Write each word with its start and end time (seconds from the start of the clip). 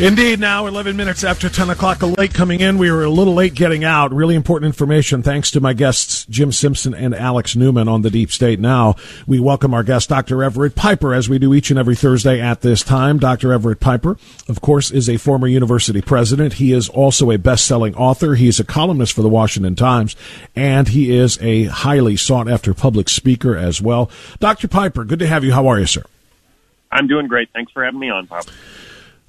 Indeed, 0.00 0.38
now 0.38 0.68
11 0.68 0.96
minutes 0.96 1.24
after 1.24 1.48
10 1.48 1.70
o'clock, 1.70 2.02
a 2.02 2.06
late 2.06 2.32
coming 2.32 2.60
in. 2.60 2.78
We 2.78 2.88
were 2.88 3.02
a 3.02 3.10
little 3.10 3.34
late 3.34 3.54
getting 3.54 3.82
out. 3.82 4.14
Really 4.14 4.36
important 4.36 4.68
information 4.68 5.24
thanks 5.24 5.50
to 5.50 5.60
my 5.60 5.72
guests, 5.72 6.24
Jim 6.26 6.52
Simpson 6.52 6.94
and 6.94 7.12
Alex 7.12 7.56
Newman 7.56 7.88
on 7.88 8.02
the 8.02 8.10
Deep 8.10 8.30
State 8.30 8.60
Now. 8.60 8.94
We 9.26 9.40
welcome 9.40 9.74
our 9.74 9.82
guest, 9.82 10.08
Dr. 10.08 10.44
Everett 10.44 10.76
Piper, 10.76 11.12
as 11.14 11.28
we 11.28 11.40
do 11.40 11.52
each 11.52 11.70
and 11.70 11.80
every 11.80 11.96
Thursday 11.96 12.40
at 12.40 12.60
this 12.60 12.84
time. 12.84 13.18
Dr. 13.18 13.52
Everett 13.52 13.80
Piper, 13.80 14.16
of 14.48 14.60
course, 14.60 14.92
is 14.92 15.08
a 15.08 15.16
former 15.16 15.48
university 15.48 16.00
president. 16.00 16.52
He 16.54 16.72
is 16.72 16.88
also 16.88 17.32
a 17.32 17.36
best-selling 17.36 17.96
author. 17.96 18.36
He 18.36 18.46
is 18.46 18.60
a 18.60 18.64
columnist 18.64 19.14
for 19.14 19.22
the 19.22 19.28
Washington 19.28 19.74
Times, 19.74 20.14
and 20.54 20.86
he 20.86 21.10
is 21.10 21.42
a 21.42 21.64
highly 21.64 22.16
sought-after 22.16 22.72
public 22.72 23.08
speaker 23.08 23.56
as 23.56 23.82
well. 23.82 24.12
Dr. 24.38 24.68
Piper, 24.68 25.02
good 25.02 25.18
to 25.18 25.26
have 25.26 25.42
you. 25.42 25.52
How 25.52 25.66
are 25.66 25.80
you, 25.80 25.86
sir? 25.86 26.04
I'm 26.92 27.08
doing 27.08 27.26
great. 27.26 27.48
Thanks 27.52 27.72
for 27.72 27.84
having 27.84 27.98
me 27.98 28.10
on, 28.10 28.26
Bob. 28.26 28.46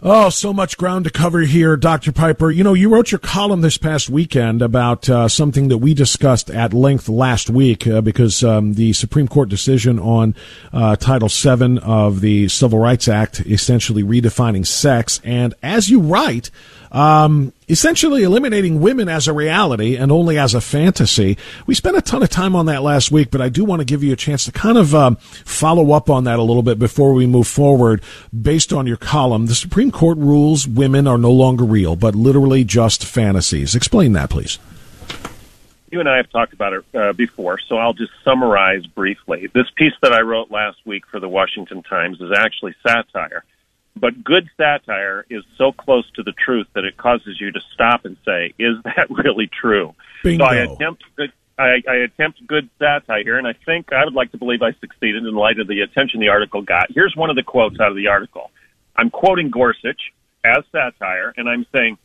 Oh, 0.02 0.30
so 0.30 0.54
much 0.54 0.78
ground 0.78 1.04
to 1.04 1.10
cover 1.10 1.42
here, 1.42 1.76
Dr. 1.76 2.14
Piper. 2.14 2.50
You 2.50 2.64
know, 2.64 2.74
you 2.74 2.88
wrote 2.88 3.12
your 3.12 3.20
column 3.20 3.60
this 3.60 3.78
past 3.78 4.10
weekend 4.10 4.62
about 4.62 5.10
uh, 5.10 5.28
something 5.28 5.68
that 5.68 5.80
we 5.80 5.94
discussed 5.94 6.50
at 6.50 6.74
length 6.74 7.10
last 7.10 7.50
week 7.50 7.86
uh, 7.86 8.00
because 8.00 8.42
um, 8.42 8.76
the 8.76 8.94
Supreme 8.94 9.28
Court 9.28 9.50
decision 9.50 10.00
on 10.00 10.36
uh, 10.72 10.96
Title 10.96 11.28
VII 11.28 11.80
of 11.80 12.22
the 12.22 12.48
Civil 12.48 12.80
Rights 12.80 13.10
Act 13.10 13.42
essentially 13.42 14.02
redefining 14.02 14.66
sex. 14.66 15.20
And 15.26 15.54
as 15.62 15.90
you 15.90 16.00
write, 16.00 16.50
um, 16.94 17.52
essentially 17.70 18.24
eliminating 18.24 18.82
women 18.82 19.08
as 19.08 19.28
a 19.28 19.34
reality 19.34 19.96
and 19.96 20.12
only 20.12 20.38
as 20.38 20.54
a 20.56 20.62
fantasy. 20.62 21.38
We 21.68 21.76
spent 21.76 21.96
a 21.96 22.02
ton 22.02 22.24
of 22.24 22.30
time 22.30 22.56
on 22.56 22.66
that 22.66 22.82
last 22.82 23.12
week, 23.12 23.30
but 23.32 23.42
I 23.42 23.50
do 23.50 23.64
want 23.64 23.80
to 23.80 23.86
give 23.86 24.04
you 24.04 24.12
a 24.12 24.18
chance 24.18 24.46
to 24.46 24.52
kind 24.52 24.78
of 24.78 24.96
um, 24.96 25.16
follow 25.18 25.92
up 25.92 26.10
on 26.10 26.24
that 26.24 26.40
a 26.40 26.44
little 26.44 26.64
bit 26.64 26.80
before 26.80 27.14
we 27.14 27.28
move 27.28 27.48
forward 27.48 28.02
based 28.40 28.74
on 28.74 28.88
your 28.88 28.98
column. 28.98 29.46
The 29.46 29.56
Supreme 29.56 29.92
Court 29.92 30.18
rules 30.18 30.68
women 30.68 31.08
are 31.08 31.18
no 31.18 31.32
longer 31.32 31.64
real, 31.64 31.96
but 31.96 32.16
literally 32.16 32.64
just 32.64 33.06
fantasies. 33.06 33.76
Explain 33.76 34.14
that, 34.14 34.30
please. 34.30 34.58
You 35.92 36.00
and 36.00 36.10
I 36.10 36.18
have 36.18 36.30
talked 36.30 36.54
about 36.54 36.74
it 36.74 36.86
uh, 36.94 37.14
before, 37.14 37.60
so 37.68 37.78
I'll 37.78 37.94
just 37.94 38.12
summarize 38.24 38.86
briefly. 38.86 39.48
This 39.54 39.66
piece 39.76 39.94
that 40.04 40.14
I 40.14 40.22
wrote 40.22 40.52
last 40.52 40.78
week 40.86 41.08
for 41.08 41.20
the 41.20 41.28
Washington 41.28 41.82
Times 41.82 42.22
is 42.22 42.32
actually 42.36 42.76
satire 42.86 43.44
but 44.00 44.24
good 44.24 44.50
satire 44.58 45.26
is 45.30 45.44
so 45.58 45.72
close 45.72 46.10
to 46.16 46.24
the 46.24 46.34
truth 46.34 46.68
that 46.76 46.84
it 46.84 46.98
causes 46.98 47.38
you 47.40 47.52
to 47.52 47.60
stop 47.74 48.06
and 48.06 48.18
say, 48.26 48.54
"Is 48.60 48.76
that 48.84 49.08
really 49.10 49.48
true?" 49.48 49.94
Bingo. 50.24 50.46
So 50.46 50.52
I 50.52 50.56
attempt 50.56 51.04
good. 51.16 51.32
I, 51.58 51.82
I 51.90 51.96
attempt 51.96 52.46
good 52.48 52.70
satire, 52.80 53.38
and 53.38 53.46
I 53.46 53.54
think 53.66 53.92
I 53.92 54.06
would 54.06 54.14
like 54.14 54.32
to 54.32 54.38
believe 54.38 54.62
I 54.62 54.72
succeeded 54.80 55.26
in 55.26 55.36
light 55.36 55.60
of 55.60 55.68
the 55.68 55.82
attention 55.82 56.22
the 56.22 56.30
article 56.30 56.62
got. 56.62 56.88
Here's 56.90 57.16
one 57.16 57.30
of 57.30 57.36
the 57.36 57.44
quotes 57.44 57.80
out 57.82 57.90
of 57.90 57.98
the 57.98 58.08
article. 58.08 58.50
I'm 58.96 59.10
quoting 59.10 59.50
Gorsuch 59.50 60.00
as 60.46 60.64
satire, 60.72 61.34
and 61.36 61.50
I'm 61.50 61.66
saying, 61.74 61.98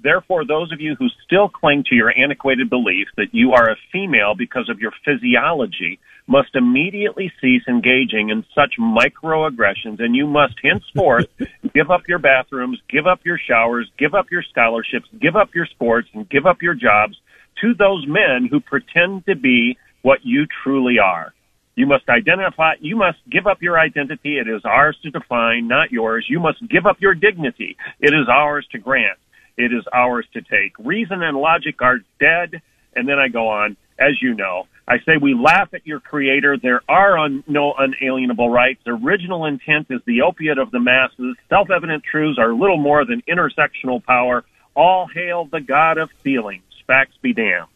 Therefore, 0.00 0.44
those 0.44 0.72
of 0.72 0.80
you 0.80 0.96
who 0.96 1.08
still 1.24 1.48
cling 1.48 1.84
to 1.88 1.94
your 1.94 2.16
antiquated 2.16 2.68
belief 2.68 3.08
that 3.16 3.32
you 3.32 3.52
are 3.52 3.70
a 3.70 3.76
female 3.92 4.34
because 4.34 4.68
of 4.68 4.80
your 4.80 4.92
physiology 5.04 6.00
must 6.26 6.54
immediately 6.54 7.32
cease 7.40 7.62
engaging 7.68 8.30
in 8.30 8.44
such 8.54 8.74
microaggressions, 8.78 10.00
and 10.00 10.14
you 10.14 10.26
must 10.26 10.54
henceforth 10.62 11.26
give 11.74 11.90
up 11.90 12.02
your 12.08 12.18
bathrooms, 12.18 12.78
give 12.88 13.06
up 13.06 13.20
your 13.24 13.38
showers, 13.38 13.90
give 13.98 14.14
up 14.14 14.30
your 14.30 14.42
scholarships, 14.50 15.06
give 15.20 15.36
up 15.36 15.54
your 15.54 15.66
sports, 15.66 16.08
and 16.14 16.28
give 16.28 16.46
up 16.46 16.62
your 16.62 16.74
jobs 16.74 17.16
to 17.60 17.74
those 17.74 18.06
men 18.06 18.48
who 18.50 18.60
pretend 18.60 19.26
to 19.26 19.36
be 19.36 19.76
what 20.02 20.20
you 20.22 20.46
truly 20.62 20.98
are. 20.98 21.32
You 21.74 21.86
must 21.86 22.08
identify, 22.08 22.74
you 22.80 22.96
must 22.96 23.18
give 23.30 23.46
up 23.46 23.62
your 23.62 23.78
identity. 23.78 24.36
It 24.38 24.48
is 24.48 24.62
ours 24.64 24.96
to 25.02 25.10
define, 25.10 25.68
not 25.68 25.90
yours. 25.90 26.26
You 26.28 26.38
must 26.38 26.58
give 26.68 26.86
up 26.86 27.00
your 27.00 27.14
dignity. 27.14 27.76
It 27.98 28.12
is 28.12 28.28
ours 28.28 28.66
to 28.72 28.78
grant. 28.78 29.18
It 29.56 29.72
is 29.72 29.84
ours 29.92 30.26
to 30.34 30.42
take. 30.42 30.72
Reason 30.78 31.22
and 31.22 31.36
logic 31.36 31.80
are 31.80 31.98
dead. 32.20 32.60
And 32.94 33.08
then 33.08 33.18
I 33.18 33.28
go 33.28 33.48
on, 33.48 33.76
as 33.98 34.20
you 34.20 34.34
know, 34.34 34.66
I 34.86 34.98
say 35.06 35.16
we 35.20 35.34
laugh 35.34 35.72
at 35.74 35.86
your 35.86 36.00
creator. 36.00 36.56
There 36.56 36.82
are 36.88 37.16
un, 37.16 37.44
no 37.46 37.72
unalienable 37.78 38.50
rights. 38.50 38.82
Original 38.86 39.46
intent 39.46 39.86
is 39.90 40.00
the 40.06 40.22
opiate 40.22 40.58
of 40.58 40.70
the 40.70 40.80
masses. 40.80 41.36
Self-evident 41.48 42.02
truths 42.04 42.38
are 42.38 42.52
little 42.52 42.78
more 42.78 43.04
than 43.04 43.22
intersectional 43.28 44.04
power. 44.04 44.44
All 44.74 45.06
hail 45.06 45.44
the 45.44 45.60
God 45.60 45.98
of 45.98 46.10
feelings. 46.22 46.64
Facts 46.86 47.14
be 47.22 47.32
damned. 47.32 47.68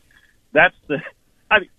That's 0.53 0.75
the, 0.89 1.01
I 1.51 1.61
mean, 1.61 1.71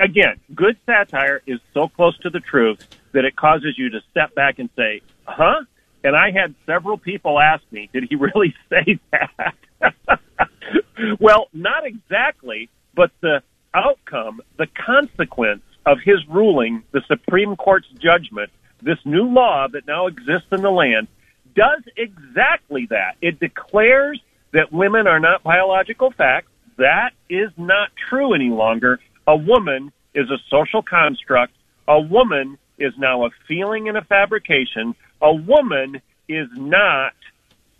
again, 0.00 0.40
good 0.54 0.76
satire 0.84 1.40
is 1.46 1.60
so 1.72 1.88
close 1.88 2.18
to 2.18 2.30
the 2.30 2.40
truth 2.40 2.86
that 3.12 3.24
it 3.24 3.36
causes 3.36 3.74
you 3.78 3.90
to 3.90 4.00
step 4.10 4.34
back 4.34 4.58
and 4.58 4.68
say, 4.76 5.00
huh? 5.24 5.62
And 6.04 6.16
I 6.16 6.30
had 6.30 6.54
several 6.66 6.98
people 6.98 7.38
ask 7.38 7.62
me, 7.70 7.88
did 7.92 8.04
he 8.08 8.16
really 8.16 8.54
say 8.68 8.98
that? 9.10 9.54
well, 11.20 11.48
not 11.52 11.86
exactly, 11.86 12.68
but 12.94 13.10
the 13.20 13.42
outcome, 13.74 14.40
the 14.58 14.66
consequence 14.66 15.62
of 15.86 15.98
his 16.04 16.26
ruling, 16.28 16.82
the 16.92 17.02
Supreme 17.06 17.56
Court's 17.56 17.88
judgment, 17.98 18.50
this 18.82 18.98
new 19.04 19.24
law 19.24 19.66
that 19.72 19.86
now 19.86 20.06
exists 20.06 20.48
in 20.50 20.62
the 20.62 20.70
land, 20.70 21.08
does 21.54 21.82
exactly 21.96 22.86
that. 22.90 23.16
It 23.20 23.38
declares 23.40 24.20
that 24.52 24.72
women 24.72 25.06
are 25.06 25.20
not 25.20 25.42
biological 25.42 26.10
facts. 26.10 26.48
That 26.78 27.10
is 27.28 27.50
not 27.56 27.90
true 28.08 28.34
any 28.34 28.48
longer. 28.48 29.00
A 29.26 29.36
woman 29.36 29.92
is 30.14 30.30
a 30.30 30.38
social 30.50 30.82
construct. 30.82 31.52
A 31.88 32.00
woman 32.00 32.58
is 32.78 32.92
now 32.98 33.26
a 33.26 33.30
feeling 33.46 33.88
and 33.88 33.96
a 33.96 34.02
fabrication. 34.02 34.94
A 35.20 35.34
woman 35.34 36.00
is 36.28 36.48
not 36.56 37.12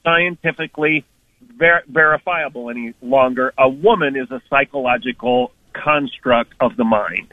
scientifically 0.04 1.04
ver- 1.56 1.82
verifiable 1.88 2.70
any 2.70 2.94
longer. 3.00 3.52
A 3.58 3.68
woman 3.68 4.16
is 4.16 4.30
a 4.30 4.40
psychological 4.50 5.52
construct 5.72 6.54
of 6.60 6.76
the 6.76 6.84
mind. 6.84 7.32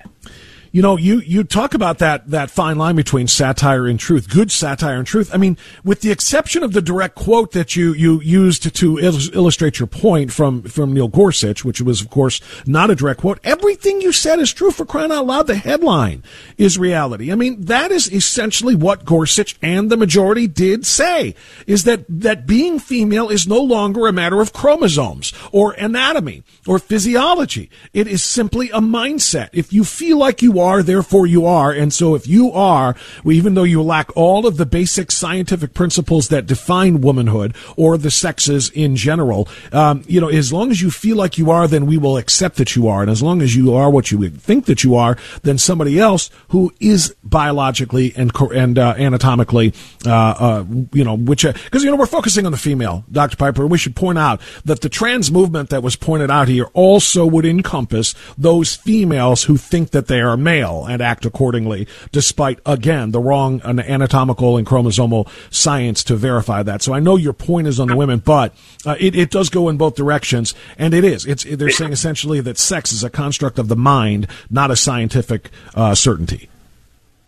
You 0.71 0.81
know, 0.81 0.97
you, 0.97 1.19
you 1.19 1.43
talk 1.43 1.73
about 1.73 1.97
that, 1.99 2.29
that 2.29 2.51
fine 2.51 2.77
line 2.77 2.95
between 2.95 3.27
satire 3.27 3.87
and 3.87 3.99
truth, 3.99 4.29
good 4.29 4.51
satire 4.51 4.97
and 4.97 5.07
truth. 5.07 5.29
I 5.33 5.37
mean, 5.37 5.57
with 5.83 6.01
the 6.01 6.11
exception 6.11 6.61
of 6.63 6.73
the 6.73 6.81
direct 6.81 7.15
quote 7.15 7.53
that 7.53 7.75
you, 7.75 7.93
you 7.93 8.21
used 8.21 8.75
to 8.75 8.99
illustrate 8.99 9.79
your 9.79 9.87
point 9.87 10.31
from, 10.31 10.63
from 10.63 10.93
Neil 10.93 11.07
Gorsuch, 11.07 11.65
which 11.65 11.81
was, 11.81 12.01
of 12.01 12.09
course, 12.09 12.39
not 12.67 12.89
a 12.89 12.95
direct 12.95 13.21
quote, 13.21 13.39
everything 13.43 14.01
you 14.01 14.11
said 14.11 14.39
is 14.39 14.53
true 14.53 14.71
for 14.71 14.85
crying 14.85 15.11
out 15.11 15.25
loud. 15.25 15.47
The 15.47 15.55
headline 15.55 16.23
is 16.57 16.77
reality. 16.77 17.31
I 17.31 17.35
mean, 17.35 17.61
that 17.65 17.91
is 17.91 18.11
essentially 18.11 18.75
what 18.75 19.05
Gorsuch 19.05 19.57
and 19.61 19.89
the 19.89 19.97
majority 19.97 20.47
did 20.47 20.85
say, 20.85 21.35
is 21.65 21.83
that, 21.85 22.05
that 22.07 22.45
being 22.45 22.79
female 22.79 23.29
is 23.29 23.47
no 23.47 23.61
longer 23.61 24.07
a 24.07 24.13
matter 24.13 24.41
of 24.41 24.53
chromosomes 24.53 25.33
or 25.51 25.73
anatomy 25.73 26.43
or 26.67 26.77
physiology. 26.77 27.69
It 27.93 28.07
is 28.07 28.23
simply 28.23 28.69
a 28.69 28.79
mindset. 28.79 29.49
If 29.53 29.73
you 29.73 29.83
feel 29.83 30.17
like 30.17 30.41
you 30.41 30.58
are, 30.59 30.83
therefore 30.83 31.27
you 31.27 31.45
are. 31.45 31.71
And 31.71 31.93
so 31.93 32.15
if 32.15 32.27
you 32.27 32.51
are, 32.51 32.95
even 33.25 33.53
though 33.53 33.63
you 33.63 33.81
lack 33.81 34.15
all 34.15 34.45
of 34.45 34.57
the 34.57 34.65
basic 34.65 35.11
scientific 35.11 35.73
principles 35.73 36.29
that 36.29 36.45
define 36.45 37.01
womanhood 37.01 37.55
or 37.75 37.97
the 37.97 38.11
sexes 38.11 38.69
in 38.69 38.95
general, 38.95 39.47
um, 39.71 40.03
you 40.07 40.19
know, 40.21 40.29
as 40.29 40.53
long 40.53 40.71
as 40.71 40.81
you 40.81 40.91
feel 40.91 41.17
like 41.17 41.37
you 41.37 41.51
are, 41.51 41.67
then 41.67 41.85
we 41.85 41.97
will 41.97 42.17
accept 42.17 42.57
that 42.57 42.75
you 42.75 42.87
are. 42.87 43.01
And 43.01 43.11
as 43.11 43.21
long 43.21 43.41
as 43.41 43.55
you 43.55 43.73
are 43.73 43.89
what 43.89 44.11
you 44.11 44.29
think 44.29 44.65
that 44.65 44.83
you 44.83 44.95
are, 44.95 45.17
then 45.43 45.57
somebody 45.57 45.99
else 45.99 46.29
who 46.49 46.73
is 46.79 47.15
biologically 47.23 48.13
and 48.15 48.31
and 48.53 48.77
uh, 48.77 48.95
anatomically, 48.97 49.73
uh, 50.05 50.11
uh, 50.11 50.65
you 50.93 51.03
know, 51.03 51.15
which 51.15 51.43
because 51.43 51.81
uh, 51.81 51.85
you 51.85 51.91
know 51.91 51.95
we're 51.95 52.05
focusing 52.05 52.45
on 52.45 52.51
the 52.51 52.57
female, 52.57 53.03
Dr. 53.11 53.37
Piper. 53.37 53.67
We 53.67 53.77
should 53.77 53.95
point 53.95 54.17
out 54.17 54.41
that 54.65 54.81
the 54.81 54.89
trans 54.89 55.31
movement 55.31 55.69
that 55.69 55.83
was 55.83 55.95
pointed 55.95 56.31
out 56.31 56.47
here 56.47 56.65
also 56.73 57.25
would 57.25 57.45
encompass 57.45 58.15
those 58.37 58.75
females 58.75 59.43
who 59.43 59.57
think 59.57 59.91
that 59.91 60.07
they 60.07 60.21
are 60.21 60.37
male 60.49 60.85
and 60.85 61.01
act 61.01 61.25
accordingly, 61.25 61.87
despite, 62.11 62.59
again, 62.65 63.11
the 63.11 63.19
wrong 63.19 63.61
anatomical 63.63 64.57
and 64.57 64.65
chromosomal 64.65 65.29
science 65.51 66.03
to 66.05 66.15
verify 66.15 66.63
that. 66.63 66.81
So 66.81 66.93
I 66.93 66.99
know 66.99 67.15
your 67.17 67.33
point 67.33 67.67
is 67.67 67.79
on 67.79 67.87
the 67.87 67.95
women, 67.95 68.19
but 68.19 68.53
uh, 68.85 68.95
it, 68.99 69.15
it 69.15 69.29
does 69.29 69.49
go 69.49 69.69
in 69.69 69.77
both 69.77 69.95
directions, 69.95 70.55
and 70.77 70.93
it 70.93 71.03
is. 71.03 71.25
It's, 71.25 71.43
they're 71.43 71.69
saying 71.69 71.91
essentially 71.91 72.41
that 72.41 72.57
sex 72.57 72.91
is 72.91 73.03
a 73.03 73.09
construct 73.09 73.59
of 73.59 73.67
the 73.67 73.75
mind, 73.75 74.27
not 74.49 74.71
a 74.71 74.75
scientific 74.75 75.49
uh, 75.75 75.93
certainty. 75.95 76.49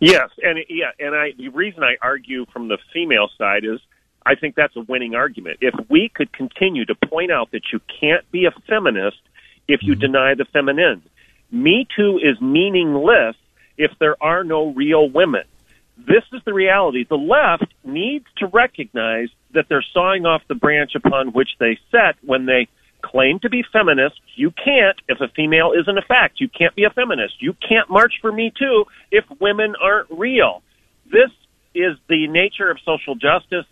Yes, 0.00 0.30
and 0.42 0.58
yeah, 0.68 0.90
and 0.98 1.14
I 1.14 1.30
the 1.38 1.48
reason 1.50 1.84
I 1.84 1.94
argue 2.02 2.44
from 2.46 2.66
the 2.66 2.78
female 2.92 3.28
side 3.38 3.64
is 3.64 3.78
I 4.26 4.34
think 4.34 4.56
that's 4.56 4.74
a 4.74 4.80
winning 4.80 5.14
argument. 5.14 5.58
If 5.60 5.74
we 5.88 6.10
could 6.12 6.32
continue 6.32 6.84
to 6.86 6.96
point 6.96 7.30
out 7.30 7.52
that 7.52 7.62
you 7.72 7.80
can't 8.00 8.28
be 8.32 8.46
a 8.46 8.50
feminist 8.68 9.18
if 9.68 9.80
you 9.84 9.92
mm-hmm. 9.92 10.00
deny 10.00 10.34
the 10.34 10.44
feminine, 10.46 11.02
me 11.52 11.86
Too 11.94 12.18
is 12.22 12.40
meaningless 12.40 13.36
if 13.76 13.92
there 14.00 14.16
are 14.22 14.42
no 14.42 14.72
real 14.72 15.08
women. 15.08 15.44
This 15.98 16.24
is 16.32 16.40
the 16.44 16.54
reality. 16.54 17.04
The 17.08 17.16
left 17.16 17.72
needs 17.84 18.24
to 18.38 18.46
recognize 18.46 19.28
that 19.52 19.66
they're 19.68 19.84
sawing 19.92 20.24
off 20.24 20.42
the 20.48 20.54
branch 20.54 20.92
upon 20.94 21.32
which 21.32 21.50
they 21.60 21.78
set 21.90 22.16
when 22.22 22.46
they 22.46 22.68
claim 23.02 23.38
to 23.40 23.50
be 23.50 23.62
feminists. 23.72 24.18
You 24.34 24.50
can't 24.50 24.98
if 25.08 25.20
a 25.20 25.28
female 25.28 25.72
isn't 25.78 25.98
a 25.98 26.02
fact. 26.02 26.40
You 26.40 26.48
can't 26.48 26.74
be 26.74 26.84
a 26.84 26.90
feminist. 26.90 27.42
You 27.42 27.54
can't 27.54 27.90
march 27.90 28.14
for 28.20 28.32
Me 28.32 28.52
Too 28.56 28.84
if 29.10 29.24
women 29.40 29.74
aren't 29.80 30.10
real. 30.10 30.62
This 31.06 31.30
is 31.74 31.96
the 32.08 32.26
nature 32.28 32.70
of 32.70 32.78
social 32.84 33.14
justice. 33.14 33.66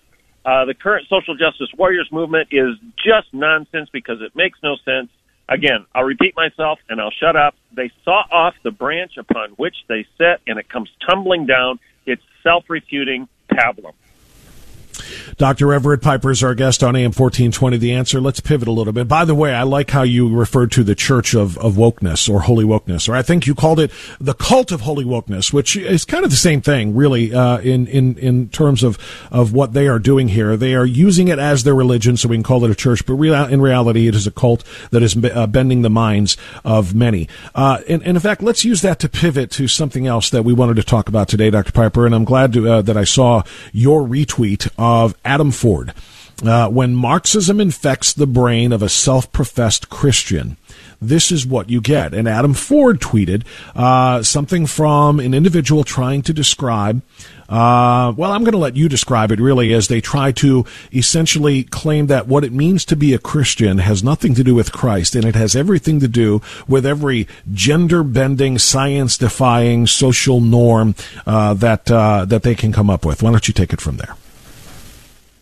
Uh, 0.45 0.65
the 0.65 0.75
current 0.75 1.07
social 1.09 1.37
justice 1.37 1.69
warriors 1.77 2.09
movement 2.13 2.49
is 2.51 2.77
just 2.97 3.33
nonsense 3.33 3.89
because 3.93 4.21
it 4.21 4.35
makes 4.35 4.59
no 4.63 4.77
sense. 4.85 5.11
Again, 5.51 5.85
I'll 5.97 6.05
repeat 6.05 6.37
myself 6.37 6.79
and 6.89 7.01
I'll 7.01 7.11
shut 7.11 7.35
up. 7.35 7.57
They 7.75 7.91
saw 8.05 8.23
off 8.31 8.55
the 8.63 8.71
branch 8.71 9.17
upon 9.19 9.51
which 9.51 9.75
they 9.89 10.07
sit, 10.17 10.41
and 10.47 10.61
it 10.61 10.69
comes 10.69 10.89
tumbling 11.05 11.45
down. 11.45 11.81
It's 12.07 12.23
self 12.45 12.65
refuting 12.69 13.29
pablum. 13.53 13.93
Dr. 15.37 15.73
Everett 15.73 16.03
Piper 16.03 16.31
is 16.31 16.43
our 16.43 16.55
guest 16.55 16.83
on 16.83 16.97
AM 16.97 17.13
1420. 17.13 17.77
The 17.79 17.93
answer. 17.93 18.21
Let's 18.21 18.41
pivot 18.41 18.69
a 18.69 18.73
little 18.73 18.93
bit. 18.93 19.09
By 19.09 19.25
the 19.25 19.35
way, 19.35 19.55
I 19.55 19.63
like 19.63 19.91
how 19.91 20.03
you 20.03 20.29
referred 20.35 20.73
to 20.73 20.85
the 20.85 20.95
church 20.95 21.35
of, 21.35 21.57
of 21.59 21.75
wokeness 21.75 22.29
or 22.29 22.43
holy 22.43 22.65
wokeness, 22.65 23.09
or 23.09 23.15
I 23.15 23.23
think 23.23 23.47
you 23.47 23.55
called 23.55 23.81
it 23.81 23.91
the 24.21 24.35
cult 24.35 24.73
of 24.73 24.83
holy 24.83 25.05
wokeness, 25.05 25.53
which 25.53 25.77
is 25.77 26.05
kind 26.05 26.25
of 26.25 26.31
the 26.31 26.37
same 26.37 26.61
thing, 26.61 26.95
really, 26.95 27.33
uh, 27.33 27.59
in, 27.59 27.87
in, 27.87 28.17
in 28.19 28.49
terms 28.49 28.83
of, 28.83 28.99
of 29.31 29.53
what 29.53 29.73
they 29.73 29.89
are 29.89 29.99
doing 29.99 30.29
here. 30.29 30.57
They 30.57 30.75
are 30.75 30.87
using 30.87 31.29
it 31.29 31.39
as 31.39 31.65
their 31.65 31.75
religion, 31.75 32.17
so 32.17 32.29
we 32.29 32.37
can 32.37 32.43
call 32.43 32.65
it 32.65 32.71
a 32.71 32.75
church, 32.75 33.07
but 33.07 33.15
real, 33.15 33.35
in 33.47 33.61
reality, 33.61 34.09
it 34.09 34.15
is 34.15 34.27
a 34.27 34.31
cult 34.31 34.65
that 34.91 35.03
is 35.03 35.17
uh, 35.17 35.47
bending 35.47 35.83
the 35.83 35.91
minds 35.91 36.37
of 36.65 36.95
many. 36.95 37.29
Uh, 37.55 37.81
and, 37.89 38.03
and, 38.03 38.17
in 38.17 38.21
fact, 38.21 38.43
let's 38.43 38.65
use 38.65 38.83
that 38.83 38.99
to 38.99 39.09
pivot 39.09 39.51
to 39.53 39.69
something 39.69 40.07
else 40.07 40.31
that 40.31 40.43
we 40.43 40.53
wanted 40.53 40.77
to 40.77 40.83
talk 40.83 41.09
about 41.09 41.29
today, 41.29 41.51
Dr. 41.51 41.73
Piper, 41.73 42.07
and 42.07 42.15
I'm 42.15 42.25
glad 42.25 42.53
to, 42.55 42.69
uh, 42.69 42.83
that 42.83 42.97
I 42.97 43.05
saw 43.05 43.43
your 43.73 44.03
retweet 44.03 44.69
of 44.91 45.15
Adam 45.25 45.51
Ford. 45.53 45.95
Uh, 46.45 46.69
when 46.69 46.95
Marxism 46.95 47.61
infects 47.61 48.13
the 48.13 48.27
brain 48.27 48.73
of 48.73 48.83
a 48.83 48.89
self 48.89 49.31
professed 49.31 49.91
Christian, 49.91 50.57
this 51.01 51.31
is 51.31 51.47
what 51.47 51.71
you 51.71 51.81
get. 51.81 52.15
And 52.15 52.29
Adam 52.29 52.55
Ford 52.55 53.01
tweeted 53.01 53.45
uh, 53.75 54.23
something 54.23 54.67
from 54.67 55.21
an 55.21 55.35
individual 55.35 55.85
trying 55.85 56.23
to 56.23 56.33
describe. 56.33 57.03
Uh, 57.49 58.13
well, 58.17 58.31
I'm 58.33 58.43
going 58.43 58.53
to 58.53 58.59
let 58.59 58.77
you 58.77 58.89
describe 58.89 59.33
it 59.33 59.41
really 59.41 59.75
as 59.75 59.89
they 59.89 60.01
try 60.01 60.31
to 60.33 60.65
essentially 60.93 61.65
claim 61.65 62.07
that 62.07 62.29
what 62.29 62.45
it 62.45 62.53
means 62.53 62.85
to 62.87 62.97
be 62.97 63.13
a 63.13 63.19
Christian 63.19 63.79
has 63.79 64.05
nothing 64.05 64.35
to 64.35 64.45
do 64.45 64.55
with 64.55 64.73
Christ 64.73 65.17
and 65.17 65.25
it 65.25 65.35
has 65.35 65.57
everything 65.57 66.01
to 66.01 66.09
do 66.09 66.41
with 66.69 66.87
every 66.87 67.27
gender 67.53 68.05
bending, 68.05 68.59
science 68.59 69.19
defying 69.19 69.87
social 69.87 70.41
norm 70.41 70.95
uh, 71.27 71.55
that, 71.55 71.91
uh, 71.91 72.25
that 72.27 72.45
they 72.45 72.55
can 72.55 72.73
come 72.73 72.89
up 72.89 73.05
with. 73.05 73.23
Why 73.23 73.31
don't 73.31 73.49
you 73.49 73.55
take 73.55 73.73
it 73.73 73.81
from 73.81 73.97
there? 73.97 74.17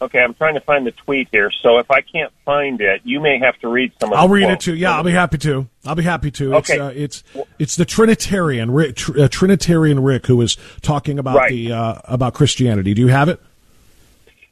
Okay, 0.01 0.21
I'm 0.21 0.35
trying 0.35 0.55
to 0.55 0.61
find 0.61 0.87
the 0.87 0.93
tweet 0.93 1.29
here. 1.33 1.51
So 1.63 1.79
if 1.79 1.91
I 1.91 2.03
can't 2.03 2.33
find 2.45 2.81
it, 2.81 3.01
you 3.05 3.21
may 3.21 3.39
have 3.39 3.59
to 3.61 3.69
read 3.69 3.93
some 3.99 4.13
of 4.13 4.19
I'll 4.19 4.29
read 4.29 4.45
quotes. 4.45 4.67
it 4.67 4.71
too. 4.71 4.77
Yeah, 4.77 4.97
I'll 4.97 5.03
be 5.03 5.11
happy 5.11 5.39
to. 5.39 5.69
I'll 5.85 5.97
be 5.97 6.05
happy 6.05 6.31
to. 6.33 6.55
Okay. 6.57 6.75
It's 6.75 6.81
uh, 6.81 6.93
it's, 6.95 7.25
it's 7.59 7.77
the 7.77 7.85
Trinitarian 7.85 8.71
Rick, 8.71 8.97
tr- 8.97 9.23
uh, 9.23 9.29
Trinitarian 9.29 10.03
Rick 10.03 10.27
who 10.27 10.37
was 10.37 10.57
talking 10.83 11.19
about 11.19 11.37
right. 11.37 11.51
the 11.51 11.73
uh, 11.73 12.01
about 12.05 12.35
Christianity. 12.35 12.95
Do 12.95 13.01
you 13.01 13.09
have 13.09 13.29
it? 13.29 13.41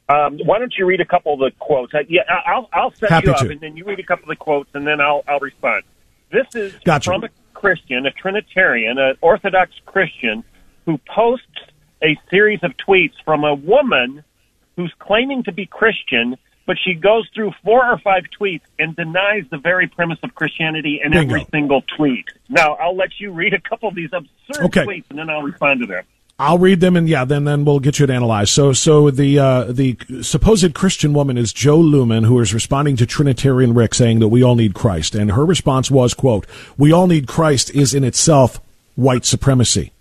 Um, 0.09 0.39
why 0.45 0.59
don't 0.59 0.73
you 0.77 0.85
read 0.85 1.01
a 1.01 1.05
couple 1.05 1.33
of 1.33 1.39
the 1.39 1.51
quotes? 1.59 1.93
Uh, 1.93 1.99
yeah, 2.09 2.21
I'll 2.45 2.69
I'll 2.73 2.91
set 2.91 3.09
happy 3.09 3.27
you 3.27 3.33
up, 3.33 3.39
to. 3.39 3.49
and 3.49 3.59
then 3.61 3.77
you 3.77 3.85
read 3.85 3.99
a 3.99 4.03
couple 4.03 4.23
of 4.23 4.29
the 4.29 4.35
quotes, 4.35 4.69
and 4.73 4.85
then 4.85 4.99
I'll 4.99 5.23
I'll 5.27 5.39
respond. 5.39 5.83
This 6.29 6.47
is 6.55 6.73
gotcha. 6.83 7.09
from 7.09 7.23
a 7.23 7.29
Christian, 7.53 8.05
a 8.05 8.11
Trinitarian, 8.11 8.97
an 8.97 9.15
Orthodox 9.21 9.71
Christian, 9.85 10.43
who 10.85 10.97
posts 11.13 11.45
a 12.03 12.17
series 12.29 12.59
of 12.63 12.73
tweets 12.77 13.13
from 13.25 13.43
a 13.43 13.53
woman 13.53 14.23
who's 14.77 14.93
claiming 14.99 15.43
to 15.43 15.51
be 15.51 15.65
Christian, 15.65 16.37
but 16.65 16.77
she 16.81 16.93
goes 16.93 17.27
through 17.33 17.51
four 17.63 17.83
or 17.83 17.97
five 17.97 18.23
tweets 18.39 18.61
and 18.79 18.95
denies 18.95 19.43
the 19.51 19.57
very 19.57 19.87
premise 19.87 20.19
of 20.23 20.33
Christianity 20.35 21.01
in 21.03 21.11
Bingo. 21.11 21.35
every 21.35 21.47
single 21.51 21.81
tweet. 21.97 22.29
Now, 22.47 22.75
I'll 22.75 22.95
let 22.95 23.19
you 23.19 23.31
read 23.31 23.53
a 23.53 23.59
couple 23.59 23.89
of 23.89 23.95
these 23.95 24.11
absurd 24.13 24.65
okay. 24.65 24.85
tweets, 24.85 25.05
and 25.09 25.19
then 25.19 25.29
I'll 25.29 25.41
respond 25.41 25.81
to 25.81 25.87
them. 25.87 26.03
I'll 26.39 26.59
read 26.59 26.81
them, 26.81 26.95
and 26.95 27.09
yeah, 27.09 27.25
then 27.25 27.45
then 27.45 27.65
we'll 27.65 27.79
get 27.79 27.97
you 27.97 28.05
to 28.05 28.13
analyze. 28.13 28.51
So, 28.51 28.71
so 28.71 29.09
the 29.09 29.39
uh, 29.39 29.63
the 29.71 29.97
supposed 30.21 30.75
Christian 30.75 31.13
woman 31.13 31.35
is 31.35 31.51
Jo 31.51 31.79
Luehmann, 31.79 32.27
who 32.27 32.39
is 32.39 32.53
responding 32.53 32.95
to 32.97 33.07
Trinitarian 33.07 33.73
Rick, 33.73 33.95
saying 33.95 34.19
that 34.19 34.27
we 34.27 34.43
all 34.43 34.53
need 34.53 34.75
Christ, 34.75 35.15
and 35.15 35.31
her 35.31 35.43
response 35.43 35.89
was, 35.89 36.13
"quote 36.13 36.45
We 36.77 36.91
all 36.91 37.07
need 37.07 37.27
Christ 37.27 37.71
is 37.71 37.95
in 37.95 38.03
itself 38.03 38.61
white 38.93 39.25
supremacy." 39.25 39.93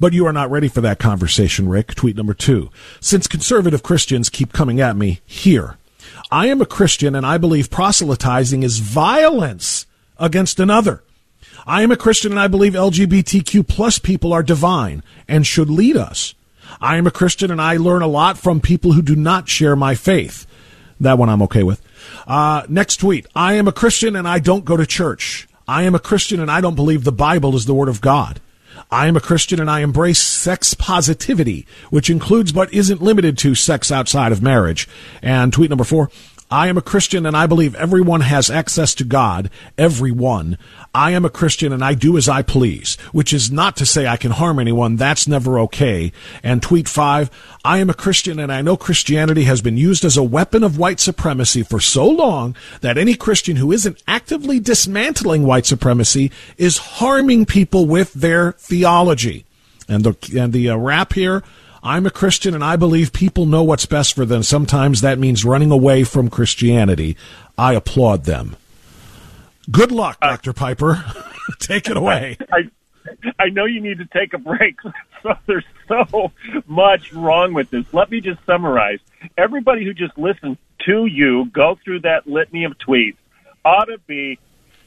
But 0.00 0.12
you 0.12 0.26
are 0.26 0.32
not 0.32 0.50
ready 0.50 0.68
for 0.68 0.80
that 0.80 0.98
conversation, 0.98 1.68
Rick. 1.68 1.94
Tweet 1.94 2.16
number 2.16 2.34
two. 2.34 2.70
Since 3.00 3.26
conservative 3.26 3.82
Christians 3.82 4.28
keep 4.28 4.52
coming 4.52 4.80
at 4.80 4.96
me 4.96 5.20
here, 5.24 5.76
I 6.30 6.46
am 6.46 6.60
a 6.60 6.66
Christian 6.66 7.14
and 7.14 7.26
I 7.26 7.38
believe 7.38 7.70
proselytizing 7.70 8.62
is 8.62 8.78
violence 8.78 9.86
against 10.18 10.60
another. 10.60 11.02
I 11.66 11.82
am 11.82 11.92
a 11.92 11.96
Christian 11.96 12.32
and 12.32 12.40
I 12.40 12.48
believe 12.48 12.72
LGBTQ 12.72 13.66
plus 13.68 13.98
people 13.98 14.32
are 14.32 14.42
divine 14.42 15.02
and 15.28 15.46
should 15.46 15.70
lead 15.70 15.96
us. 15.96 16.34
I 16.80 16.96
am 16.96 17.06
a 17.06 17.10
Christian 17.10 17.50
and 17.50 17.60
I 17.60 17.76
learn 17.76 18.02
a 18.02 18.06
lot 18.06 18.38
from 18.38 18.60
people 18.60 18.92
who 18.92 19.02
do 19.02 19.14
not 19.14 19.48
share 19.48 19.76
my 19.76 19.94
faith. 19.94 20.46
That 21.00 21.18
one 21.18 21.28
I'm 21.28 21.42
okay 21.42 21.62
with. 21.62 21.82
Uh, 22.26 22.62
next 22.68 22.96
tweet. 22.96 23.26
I 23.34 23.54
am 23.54 23.68
a 23.68 23.72
Christian 23.72 24.16
and 24.16 24.26
I 24.26 24.38
don't 24.38 24.64
go 24.64 24.76
to 24.76 24.86
church. 24.86 25.48
I 25.68 25.82
am 25.82 25.94
a 25.94 26.00
Christian 26.00 26.40
and 26.40 26.50
I 26.50 26.60
don't 26.60 26.74
believe 26.74 27.04
the 27.04 27.12
Bible 27.12 27.54
is 27.54 27.66
the 27.66 27.74
Word 27.74 27.88
of 27.88 28.00
God. 28.00 28.40
I 28.90 29.06
am 29.06 29.16
a 29.16 29.20
Christian 29.20 29.60
and 29.60 29.70
I 29.70 29.80
embrace 29.80 30.20
sex 30.20 30.74
positivity, 30.74 31.66
which 31.90 32.10
includes 32.10 32.52
but 32.52 32.72
isn't 32.72 33.02
limited 33.02 33.38
to 33.38 33.54
sex 33.54 33.90
outside 33.90 34.32
of 34.32 34.42
marriage. 34.42 34.88
And 35.22 35.52
tweet 35.52 35.70
number 35.70 35.84
four, 35.84 36.10
I 36.52 36.68
am 36.68 36.76
a 36.76 36.82
Christian 36.82 37.24
and 37.24 37.34
I 37.34 37.46
believe 37.46 37.74
everyone 37.76 38.20
has 38.20 38.50
access 38.50 38.94
to 38.96 39.04
God. 39.04 39.48
Everyone. 39.78 40.58
I 40.94 41.12
am 41.12 41.24
a 41.24 41.30
Christian 41.30 41.72
and 41.72 41.82
I 41.82 41.94
do 41.94 42.18
as 42.18 42.28
I 42.28 42.42
please, 42.42 42.96
which 43.10 43.32
is 43.32 43.50
not 43.50 43.74
to 43.78 43.86
say 43.86 44.06
I 44.06 44.18
can 44.18 44.32
harm 44.32 44.58
anyone. 44.58 44.96
That's 44.96 45.26
never 45.26 45.58
okay. 45.60 46.12
And 46.42 46.62
tweet 46.62 46.90
five, 46.90 47.30
I 47.64 47.78
am 47.78 47.88
a 47.88 47.94
Christian 47.94 48.38
and 48.38 48.52
I 48.52 48.60
know 48.60 48.76
Christianity 48.76 49.44
has 49.44 49.62
been 49.62 49.78
used 49.78 50.04
as 50.04 50.18
a 50.18 50.22
weapon 50.22 50.62
of 50.62 50.76
white 50.76 51.00
supremacy 51.00 51.62
for 51.62 51.80
so 51.80 52.06
long 52.06 52.54
that 52.82 52.98
any 52.98 53.14
Christian 53.14 53.56
who 53.56 53.72
isn't 53.72 54.02
actively 54.06 54.60
dismantling 54.60 55.44
white 55.44 55.64
supremacy 55.64 56.30
is 56.58 56.76
harming 56.76 57.46
people 57.46 57.86
with 57.86 58.12
their 58.12 58.52
theology. 58.52 59.46
And 59.88 60.04
the, 60.04 60.38
and 60.38 60.52
the 60.52 60.68
uh, 60.68 60.76
wrap 60.76 61.14
here, 61.14 61.42
I'm 61.82 62.06
a 62.06 62.10
Christian 62.10 62.54
and 62.54 62.62
I 62.62 62.76
believe 62.76 63.12
people 63.12 63.44
know 63.44 63.64
what's 63.64 63.86
best 63.86 64.14
for 64.14 64.24
them. 64.24 64.42
Sometimes 64.42 65.00
that 65.00 65.18
means 65.18 65.44
running 65.44 65.72
away 65.72 66.04
from 66.04 66.30
Christianity. 66.30 67.16
I 67.58 67.74
applaud 67.74 68.24
them. 68.24 68.56
Good 69.70 69.90
luck, 69.90 70.18
uh, 70.22 70.30
Dr. 70.30 70.52
Piper. 70.52 71.04
take 71.58 71.88
it 71.88 71.96
away. 71.96 72.36
I, 72.52 72.70
I 73.38 73.48
know 73.48 73.64
you 73.64 73.80
need 73.80 73.98
to 73.98 74.06
take 74.06 74.32
a 74.34 74.38
break. 74.38 74.76
So 75.22 75.34
there's 75.46 75.64
so 75.86 76.32
much 76.66 77.12
wrong 77.12 77.54
with 77.54 77.70
this. 77.70 77.84
Let 77.92 78.10
me 78.10 78.20
just 78.20 78.44
summarize. 78.44 78.98
Everybody 79.38 79.84
who 79.84 79.94
just 79.94 80.18
listens 80.18 80.58
to 80.84 81.06
you 81.06 81.48
go 81.52 81.78
through 81.84 82.00
that 82.00 82.26
litany 82.26 82.64
of 82.64 82.76
tweets 82.78 83.14
ought 83.64 83.84
to 83.84 83.98
be 84.08 84.40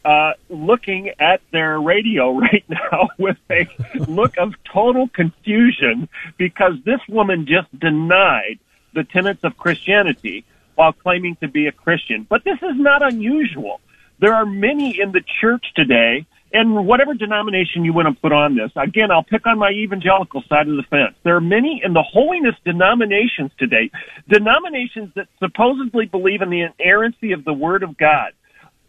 uh, 0.06 0.34
looking 0.50 1.10
at 1.20 1.42
their 1.52 1.82
radio 1.82 2.38
right 2.40 2.64
now 2.70 3.10
with 3.18 3.38
a 3.50 3.68
look 4.08 4.38
of 4.38 4.54
total 4.72 5.10
confusion 5.10 6.08
because 6.38 6.74
this 6.86 7.00
woman 7.10 7.48
just 7.48 7.68
denied 7.78 8.60
the 8.94 9.04
tenets 9.04 9.44
of 9.44 9.58
Christianity 9.58 10.46
while 10.76 10.94
claiming 10.94 11.36
to 11.38 11.48
be 11.48 11.68
a 11.68 11.72
Christian. 11.72 12.26
But 12.30 12.44
this 12.44 12.58
is 12.62 12.76
not 12.76 13.02
unusual. 13.02 13.82
There 14.20 14.34
are 14.34 14.46
many 14.46 15.00
in 15.00 15.12
the 15.12 15.22
church 15.42 15.66
today, 15.76 16.26
and 16.54 16.86
whatever 16.86 17.14
denomination 17.14 17.84
you 17.84 17.92
want 17.92 18.08
to 18.08 18.22
put 18.22 18.32
on 18.32 18.56
this, 18.56 18.72
again, 18.76 19.12
I'll 19.12 19.24
pick 19.24 19.46
on 19.46 19.58
my 19.58 19.72
evangelical 19.72 20.44
side 20.48 20.70
of 20.70 20.78
the 20.78 20.84
fence. 20.84 21.16
There 21.24 21.36
are 21.36 21.42
many 21.42 21.82
in 21.84 21.94
the 21.94 22.04
holiness 22.04 22.56
denominations 22.64 23.52
today, 23.58 23.90
denominations 24.30 25.12
that 25.16 25.28
supposedly 25.40 26.06
believe 26.06 26.42
in 26.42 26.50
the 26.50 26.62
inerrancy 26.62 27.34
of 27.34 27.44
the 27.44 27.54
Word 27.54 27.84
of 27.84 27.98
God 27.98 28.32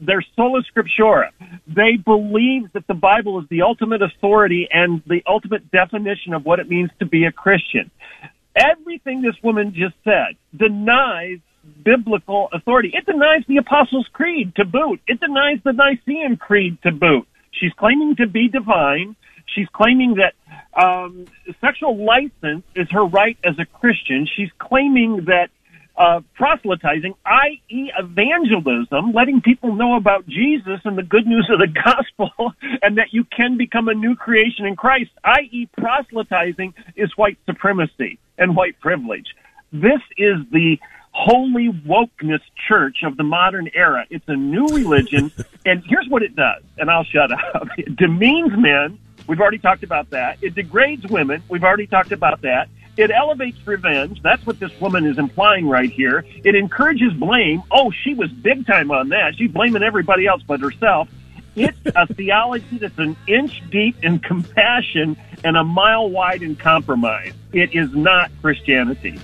they're 0.00 0.24
sola 0.34 0.62
scriptura. 0.62 1.30
They 1.66 1.96
believe 1.96 2.72
that 2.72 2.86
the 2.86 2.94
Bible 2.94 3.40
is 3.40 3.46
the 3.48 3.62
ultimate 3.62 4.02
authority 4.02 4.68
and 4.70 5.02
the 5.06 5.22
ultimate 5.26 5.70
definition 5.70 6.34
of 6.34 6.44
what 6.44 6.60
it 6.60 6.68
means 6.68 6.90
to 6.98 7.06
be 7.06 7.24
a 7.24 7.32
Christian. 7.32 7.90
Everything 8.54 9.22
this 9.22 9.36
woman 9.42 9.74
just 9.74 9.94
said 10.04 10.36
denies 10.56 11.40
biblical 11.82 12.48
authority. 12.52 12.92
It 12.94 13.06
denies 13.06 13.42
the 13.48 13.56
Apostles' 13.58 14.08
Creed 14.12 14.54
to 14.56 14.64
boot. 14.64 15.00
It 15.06 15.20
denies 15.20 15.58
the 15.64 15.72
Nicene 15.72 16.36
Creed 16.36 16.78
to 16.82 16.92
boot. 16.92 17.26
She's 17.50 17.72
claiming 17.72 18.16
to 18.16 18.26
be 18.26 18.48
divine. 18.48 19.16
She's 19.46 19.68
claiming 19.72 20.16
that 20.16 20.34
um, 20.80 21.26
sexual 21.60 21.96
license 22.04 22.64
is 22.74 22.88
her 22.90 23.04
right 23.04 23.38
as 23.44 23.58
a 23.58 23.64
Christian. 23.64 24.26
She's 24.36 24.50
claiming 24.58 25.26
that 25.26 25.48
uh, 25.96 26.20
proselytizing, 26.34 27.14
i.e., 27.24 27.90
evangelism, 27.98 29.12
letting 29.12 29.40
people 29.40 29.74
know 29.74 29.96
about 29.96 30.26
Jesus 30.26 30.80
and 30.84 30.98
the 30.98 31.02
good 31.02 31.26
news 31.26 31.50
of 31.50 31.58
the 31.58 31.68
gospel, 31.84 32.52
and 32.82 32.98
that 32.98 33.12
you 33.12 33.24
can 33.24 33.56
become 33.56 33.88
a 33.88 33.94
new 33.94 34.14
creation 34.14 34.66
in 34.66 34.76
Christ, 34.76 35.10
i.e., 35.24 35.68
proselytizing, 35.78 36.74
is 36.96 37.10
white 37.16 37.38
supremacy 37.46 38.18
and 38.36 38.54
white 38.54 38.78
privilege. 38.80 39.26
This 39.72 40.00
is 40.18 40.36
the 40.52 40.78
holy 41.12 41.70
wokeness 41.86 42.40
church 42.68 42.98
of 43.02 43.16
the 43.16 43.24
modern 43.24 43.70
era. 43.74 44.04
It's 44.10 44.24
a 44.28 44.36
new 44.36 44.66
religion, 44.66 45.32
and 45.64 45.82
here's 45.86 46.06
what 46.08 46.22
it 46.22 46.36
does, 46.36 46.62
and 46.76 46.90
I'll 46.90 47.04
shut 47.04 47.32
up. 47.32 47.68
It 47.78 47.96
demeans 47.96 48.52
men. 48.56 48.98
We've 49.26 49.40
already 49.40 49.58
talked 49.58 49.82
about 49.82 50.10
that. 50.10 50.38
It 50.42 50.54
degrades 50.54 51.06
women. 51.06 51.42
We've 51.48 51.64
already 51.64 51.86
talked 51.86 52.12
about 52.12 52.42
that. 52.42 52.68
It 52.96 53.10
elevates 53.10 53.58
revenge. 53.66 54.22
That's 54.22 54.44
what 54.46 54.58
this 54.58 54.72
woman 54.80 55.04
is 55.06 55.18
implying 55.18 55.68
right 55.68 55.90
here. 55.90 56.24
It 56.44 56.54
encourages 56.54 57.12
blame. 57.12 57.62
Oh, 57.70 57.90
she 57.90 58.14
was 58.14 58.30
big 58.30 58.66
time 58.66 58.90
on 58.90 59.10
that. 59.10 59.34
She's 59.36 59.50
blaming 59.50 59.82
everybody 59.82 60.26
else 60.26 60.42
but 60.46 60.60
herself. 60.60 61.08
It's 61.54 61.78
a 61.94 62.06
theology 62.14 62.78
that's 62.78 62.98
an 62.98 63.16
inch 63.26 63.62
deep 63.70 64.02
in 64.02 64.18
compassion 64.18 65.16
and 65.44 65.56
a 65.56 65.64
mile 65.64 66.08
wide 66.08 66.42
in 66.42 66.56
compromise. 66.56 67.34
It 67.52 67.74
is 67.74 67.94
not 67.94 68.30
Christianity 68.40 69.18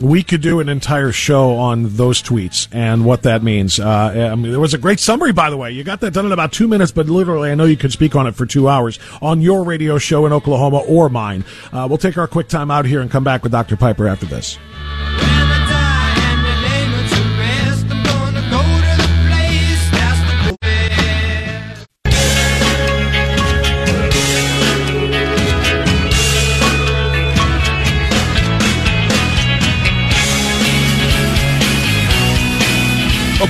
we 0.00 0.22
could 0.22 0.40
do 0.40 0.60
an 0.60 0.68
entire 0.68 1.12
show 1.12 1.56
on 1.56 1.96
those 1.96 2.22
tweets 2.22 2.68
and 2.72 3.04
what 3.04 3.22
that 3.22 3.42
means. 3.42 3.78
Uh, 3.78 4.30
I 4.32 4.34
mean, 4.34 4.50
there 4.50 4.60
was 4.60 4.74
a 4.74 4.78
great 4.78 5.00
summary, 5.00 5.32
by 5.32 5.50
the 5.50 5.56
way. 5.56 5.70
You 5.70 5.84
got 5.84 6.00
that 6.00 6.12
done 6.12 6.26
in 6.26 6.32
about 6.32 6.52
two 6.52 6.68
minutes, 6.68 6.92
but 6.92 7.06
literally, 7.08 7.50
I 7.50 7.54
know 7.54 7.64
you 7.64 7.76
could 7.76 7.92
speak 7.92 8.16
on 8.16 8.26
it 8.26 8.34
for 8.34 8.46
two 8.46 8.68
hours 8.68 8.98
on 9.22 9.40
your 9.40 9.64
radio 9.64 9.98
show 9.98 10.26
in 10.26 10.32
Oklahoma 10.32 10.78
or 10.78 11.08
mine. 11.08 11.44
Uh, 11.72 11.86
we'll 11.88 11.98
take 11.98 12.18
our 12.18 12.26
quick 12.26 12.48
time 12.48 12.70
out 12.70 12.86
here 12.86 13.00
and 13.00 13.10
come 13.10 13.24
back 13.24 13.42
with 13.42 13.52
Dr. 13.52 13.76
Piper 13.76 14.08
after 14.08 14.26
this. 14.26 14.58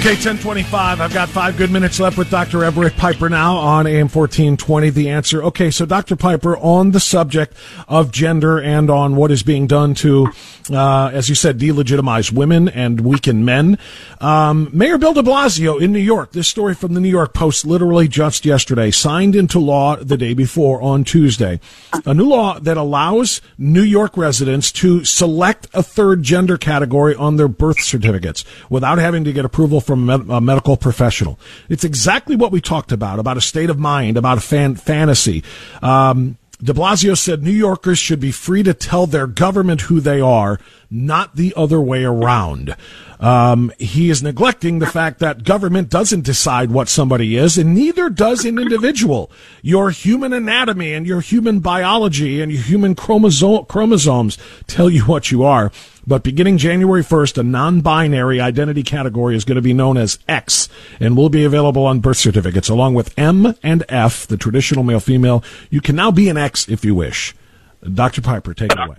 Okay, 0.05 0.17
1025. 0.17 1.01
I've 1.01 1.15
got 1.15 1.31
five 1.31 1.57
good 1.57 1.71
minutes 1.71 1.99
left 1.99 2.19
with 2.19 2.29
Dr. 2.29 2.63
Everett 2.63 2.95
Piper 2.95 3.31
now 3.31 3.57
on 3.57 3.87
AM 3.87 4.11
1420. 4.11 4.91
The 4.91 5.09
answer. 5.09 5.43
Okay, 5.43 5.71
so 5.71 5.87
Dr. 5.87 6.15
Piper, 6.15 6.59
on 6.59 6.91
the 6.91 7.01
subject 7.01 7.57
of 7.89 8.13
gender 8.13 8.61
and 8.61 8.91
on 8.91 9.17
what 9.17 9.31
is 9.31 9.43
being 9.43 9.67
done 9.67 9.95
to, 9.95 10.29
uh, 10.71 11.11
as 11.13 11.29
you 11.29 11.35
said, 11.35 11.59
delegitimize 11.59 12.33
women 12.33 12.69
and 12.69 13.01
weaken 13.01 13.45
men. 13.45 13.79
Um, 14.21 14.71
Mayor 14.73 14.99
Bill 14.99 15.15
de 15.15 15.23
Blasio 15.23 15.81
in 15.81 15.93
New 15.93 15.99
York, 15.99 16.33
this 16.33 16.49
story 16.49 16.75
from 16.75 16.95
the 16.95 17.01
New 17.01 17.09
York 17.09 17.35
Post 17.35 17.67
literally 17.67 18.09
just 18.09 18.45
yesterday, 18.45 18.91
signed 18.91 19.37
into 19.37 19.59
law 19.59 19.97
the 19.97 20.17
day 20.17 20.35
before 20.35 20.81
on 20.81 21.05
Tuesday. 21.05 21.61
A 22.07 22.15
new 22.15 22.25
law 22.25 22.59
that 22.59 22.77
allows 22.77 23.41
New 23.59 23.83
York 23.83 24.17
residents 24.17 24.73
to 24.73 25.05
select 25.05 25.67
a 25.75 25.83
third 25.83 26.23
gender 26.23 26.57
category 26.57 27.15
on 27.15 27.37
their 27.37 27.49
birth 27.49 27.81
certificates 27.81 28.45
without 28.71 28.99
having 28.99 29.25
to 29.25 29.33
get 29.33 29.45
approval 29.45 29.81
from 29.81 30.09
a 30.09 30.41
medical 30.41 30.77
professional. 30.77 31.39
It's 31.69 31.85
exactly 31.85 32.37
what 32.37 32.53
we 32.53 32.61
talked 32.61 32.93
about, 32.93 33.19
about 33.19 33.37
a 33.37 33.41
state 33.41 33.71
of 33.71 33.79
mind, 33.79 34.17
about 34.17 34.39
a 34.39 34.43
fan- 34.43 34.77
fantasy. 34.77 35.45
Um, 35.83 36.39
de 36.63 36.73
Blasio 36.73 37.17
said 37.17 37.43
New 37.43 37.51
Yorkers 37.51 37.99
should 37.99 38.21
be 38.21 38.33
free 38.33 38.63
to 38.63 38.75
tell 38.75 39.07
their 39.07 39.27
government 39.27 39.83
who 39.83 40.01
they 40.01 40.21
are, 40.21 40.59
not 40.95 41.35
the 41.35 41.53
other 41.57 41.81
way 41.81 42.05
around. 42.05 42.77
Um, 43.21 43.73
he 43.79 44.11
is 44.11 44.23
neglecting 44.23 44.79
the 44.79 44.87
fact 44.87 45.19
that 45.21 45.45
government 45.45 45.89
doesn't 45.89 46.23
decide 46.23 46.71
what 46.71 46.89
somebody 46.89 47.37
is, 47.37 47.57
and 47.57 47.75
neither 47.75 48.11
does 48.11 48.45
an 48.45 48.59
individual. 48.59 49.31
Your 49.63 49.91
human 49.91 50.33
anatomy 50.33 50.93
and 50.93 51.07
your 51.07 51.21
human 51.21 51.61
biology 51.61 52.41
and 52.41 52.53
your 52.53 52.63
human 52.63 52.95
chromosome, 52.95 53.65
chromosomes 53.67 54.39
tell 54.67 54.91
you 54.91 55.05
what 55.05 55.31
you 55.31 55.43
are. 55.43 55.73
But 56.07 56.23
beginning 56.23 56.59
January 56.59 57.03
1st, 57.03 57.39
a 57.39 57.43
non-binary 57.43 58.41
identity 58.41 58.83
category 58.83 59.37
is 59.37 59.45
going 59.45 59.57
to 59.57 59.63
be 59.63 59.73
known 59.73 59.97
as 59.97 60.19
X 60.29 60.69
and 61.01 61.17
will 61.17 61.31
be 61.31 61.45
available 61.45 61.87
on 61.87 62.01
birth 62.01 62.19
certificates 62.19 62.69
along 62.69 62.95
with 62.95 63.19
M 63.19 63.55
and 63.63 63.85
F, 63.89 64.27
the 64.27 64.37
traditional 64.37 64.85
male-female. 64.85 65.43
You 65.71 65.81
can 65.81 65.97
now 65.97 66.11
be 66.11 66.29
an 66.29 66.37
X 66.37 66.69
if 66.69 66.85
you 66.85 66.95
wish. 66.95 67.35
Dr. 67.83 68.21
Piper, 68.21 68.53
take 68.53 68.73
it 68.73 68.79
away. 68.79 68.99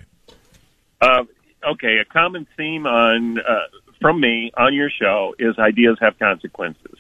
Uh, 0.99 1.25
okay, 1.72 1.98
a 1.98 2.05
common 2.05 2.48
theme 2.57 2.86
on 2.86 3.39
uh, 3.39 3.67
from 4.01 4.19
me 4.19 4.51
on 4.57 4.74
your 4.74 4.89
show 4.89 5.36
is 5.39 5.57
ideas 5.57 5.98
have 6.01 6.17
consequences. 6.19 6.98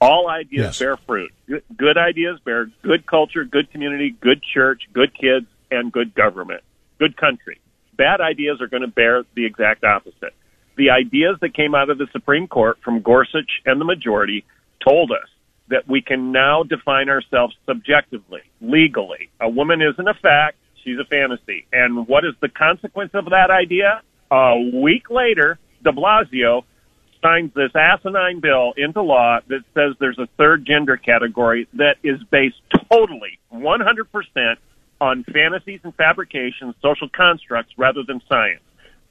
All 0.00 0.28
ideas 0.28 0.64
yes. 0.64 0.78
bear 0.78 0.96
fruit. 0.96 1.32
Good, 1.46 1.62
good 1.76 1.98
ideas 1.98 2.40
bear 2.44 2.70
good 2.82 3.06
culture, 3.06 3.44
good 3.44 3.70
community, 3.70 4.10
good 4.20 4.42
church, 4.42 4.82
good 4.92 5.12
kids, 5.14 5.46
and 5.70 5.92
good 5.92 6.14
government, 6.14 6.62
good 6.98 7.16
country 7.16 7.58
bad 7.96 8.20
ideas 8.20 8.60
are 8.60 8.66
going 8.66 8.82
to 8.82 8.88
bear 8.88 9.24
the 9.34 9.44
exact 9.44 9.84
opposite. 9.84 10.34
The 10.76 10.90
ideas 10.90 11.36
that 11.40 11.54
came 11.54 11.74
out 11.74 11.90
of 11.90 11.98
the 11.98 12.08
Supreme 12.12 12.48
Court 12.48 12.78
from 12.82 13.00
Gorsuch 13.00 13.50
and 13.66 13.80
the 13.80 13.84
majority 13.84 14.44
told 14.86 15.12
us 15.12 15.28
that 15.68 15.88
we 15.88 16.02
can 16.02 16.32
now 16.32 16.62
define 16.62 17.08
ourselves 17.08 17.54
subjectively, 17.66 18.40
legally. 18.60 19.30
A 19.40 19.48
woman 19.48 19.80
isn't 19.80 20.08
a 20.08 20.14
fact, 20.14 20.56
she's 20.84 20.98
a 20.98 21.04
fantasy. 21.04 21.66
And 21.72 22.06
what 22.06 22.24
is 22.24 22.34
the 22.40 22.48
consequence 22.48 23.10
of 23.14 23.26
that 23.26 23.50
idea? 23.50 24.02
A 24.30 24.70
week 24.74 25.10
later, 25.10 25.58
de 25.82 25.92
Blasio 25.92 26.64
signs 27.22 27.52
this 27.54 27.70
asinine 27.74 28.40
bill 28.40 28.72
into 28.76 29.02
law 29.02 29.38
that 29.48 29.62
says 29.74 29.94
there's 30.00 30.18
a 30.18 30.26
third 30.36 30.66
gender 30.66 30.96
category 30.96 31.68
that 31.74 31.96
is 32.02 32.22
based 32.30 32.56
totally, 32.90 33.38
100% 33.52 34.56
on 35.00 35.24
fantasies 35.24 35.80
and 35.84 35.94
fabrications, 35.94 36.74
social 36.82 37.08
constructs, 37.08 37.72
rather 37.76 38.02
than 38.06 38.20
science. 38.28 38.62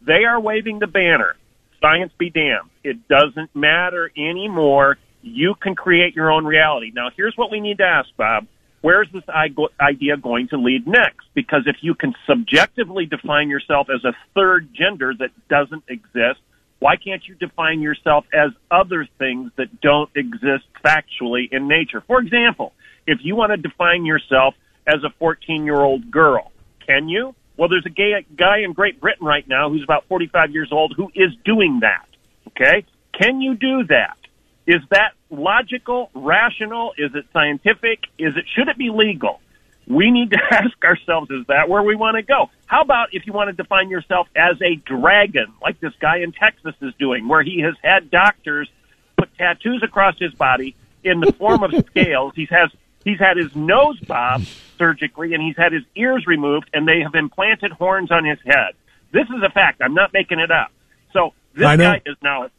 They 0.01 0.25
are 0.25 0.39
waving 0.39 0.79
the 0.79 0.87
banner 0.87 1.35
science 1.81 2.13
be 2.17 2.29
damned. 2.29 2.69
It 2.83 3.07
doesn't 3.07 3.53
matter 3.55 4.11
anymore. 4.15 4.97
You 5.21 5.55
can 5.59 5.75
create 5.75 6.15
your 6.15 6.31
own 6.31 6.45
reality. 6.45 6.91
Now, 6.93 7.09
here's 7.15 7.35
what 7.35 7.51
we 7.51 7.59
need 7.59 7.79
to 7.79 7.83
ask, 7.83 8.09
Bob. 8.15 8.47
Where's 8.81 9.07
this 9.13 9.23
idea 9.29 10.17
going 10.17 10.47
to 10.49 10.57
lead 10.57 10.87
next? 10.87 11.27
Because 11.35 11.63
if 11.67 11.77
you 11.81 11.93
can 11.93 12.13
subjectively 12.27 13.05
define 13.05 13.49
yourself 13.49 13.87
as 13.93 14.03
a 14.03 14.13
third 14.33 14.69
gender 14.73 15.13
that 15.19 15.29
doesn't 15.49 15.83
exist, 15.87 16.39
why 16.79 16.95
can't 16.95 17.21
you 17.27 17.35
define 17.35 17.81
yourself 17.81 18.25
as 18.33 18.51
other 18.71 19.07
things 19.19 19.51
that 19.57 19.81
don't 19.81 20.09
exist 20.15 20.65
factually 20.83 21.51
in 21.51 21.67
nature? 21.67 22.01
For 22.07 22.19
example, 22.19 22.73
if 23.05 23.19
you 23.21 23.35
want 23.35 23.51
to 23.51 23.57
define 23.57 24.03
yourself 24.03 24.55
as 24.87 25.03
a 25.03 25.11
14 25.19 25.63
year 25.63 25.79
old 25.79 26.09
girl, 26.09 26.51
can 26.87 27.07
you? 27.07 27.35
Well, 27.57 27.69
there's 27.69 27.85
a 27.85 27.91
gay 27.91 28.25
guy 28.35 28.61
in 28.65 28.73
Great 28.73 28.99
Britain 28.99 29.27
right 29.27 29.47
now 29.47 29.69
who's 29.69 29.83
about 29.83 30.07
45 30.07 30.51
years 30.51 30.69
old 30.71 30.95
who 30.97 31.11
is 31.13 31.29
doing 31.45 31.81
that. 31.81 32.07
Okay? 32.47 32.83
Can 33.13 33.41
you 33.41 33.55
do 33.55 33.83
that? 33.89 34.17
Is 34.67 34.81
that 34.91 35.13
logical, 35.29 36.09
rational? 36.13 36.93
Is 36.97 37.11
it 37.15 37.25
scientific? 37.33 37.99
Is 38.17 38.35
it, 38.37 38.45
should 38.55 38.67
it 38.67 38.77
be 38.77 38.89
legal? 38.89 39.39
We 39.87 40.11
need 40.11 40.31
to 40.31 40.39
ask 40.51 40.83
ourselves, 40.83 41.31
is 41.31 41.47
that 41.47 41.67
where 41.67 41.83
we 41.83 41.95
want 41.95 42.15
to 42.17 42.21
go? 42.21 42.49
How 42.67 42.81
about 42.81 43.13
if 43.13 43.25
you 43.25 43.33
want 43.33 43.49
to 43.49 43.53
define 43.53 43.89
yourself 43.89 44.27
as 44.35 44.61
a 44.61 44.75
dragon, 44.75 45.53
like 45.61 45.79
this 45.79 45.93
guy 45.99 46.17
in 46.17 46.31
Texas 46.31 46.75
is 46.81 46.93
doing, 46.99 47.27
where 47.27 47.43
he 47.43 47.61
has 47.61 47.73
had 47.83 48.11
doctors 48.11 48.69
put 49.17 49.35
tattoos 49.37 49.81
across 49.83 50.17
his 50.19 50.33
body 50.33 50.75
in 51.03 51.19
the 51.19 51.33
form 51.33 51.63
of 51.63 51.73
scales. 51.91 52.33
He's 52.35 52.49
has 52.49 52.69
He's 53.03 53.19
had 53.19 53.37
his 53.37 53.55
nose 53.55 53.99
bobbed 53.99 54.47
surgically 54.77 55.33
and 55.33 55.41
he's 55.41 55.57
had 55.57 55.73
his 55.73 55.83
ears 55.95 56.25
removed 56.27 56.69
and 56.73 56.87
they 56.87 57.01
have 57.01 57.15
implanted 57.15 57.71
horns 57.71 58.11
on 58.11 58.25
his 58.25 58.37
head. 58.45 58.73
This 59.11 59.27
is 59.27 59.43
a 59.43 59.49
fact. 59.49 59.81
I'm 59.81 59.93
not 59.93 60.13
making 60.13 60.39
it 60.39 60.51
up. 60.51 60.71
So 61.13 61.33
this 61.53 61.63
guy 61.77 62.01
is 62.05 62.15
now 62.21 62.45
a 62.45 62.49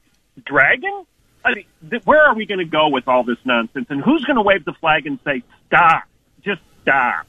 dragon? 0.44 1.06
I 1.44 1.54
mean, 1.54 1.64
th- 1.90 2.04
where 2.04 2.22
are 2.22 2.34
we 2.34 2.46
going 2.46 2.58
to 2.60 2.64
go 2.64 2.88
with 2.88 3.08
all 3.08 3.24
this 3.24 3.38
nonsense? 3.44 3.86
And 3.90 4.02
who's 4.02 4.24
going 4.24 4.36
to 4.36 4.42
wave 4.42 4.64
the 4.64 4.74
flag 4.74 5.06
and 5.06 5.18
say, 5.24 5.42
stop? 5.66 6.04
Just 6.44 6.60
stop. 6.82 7.26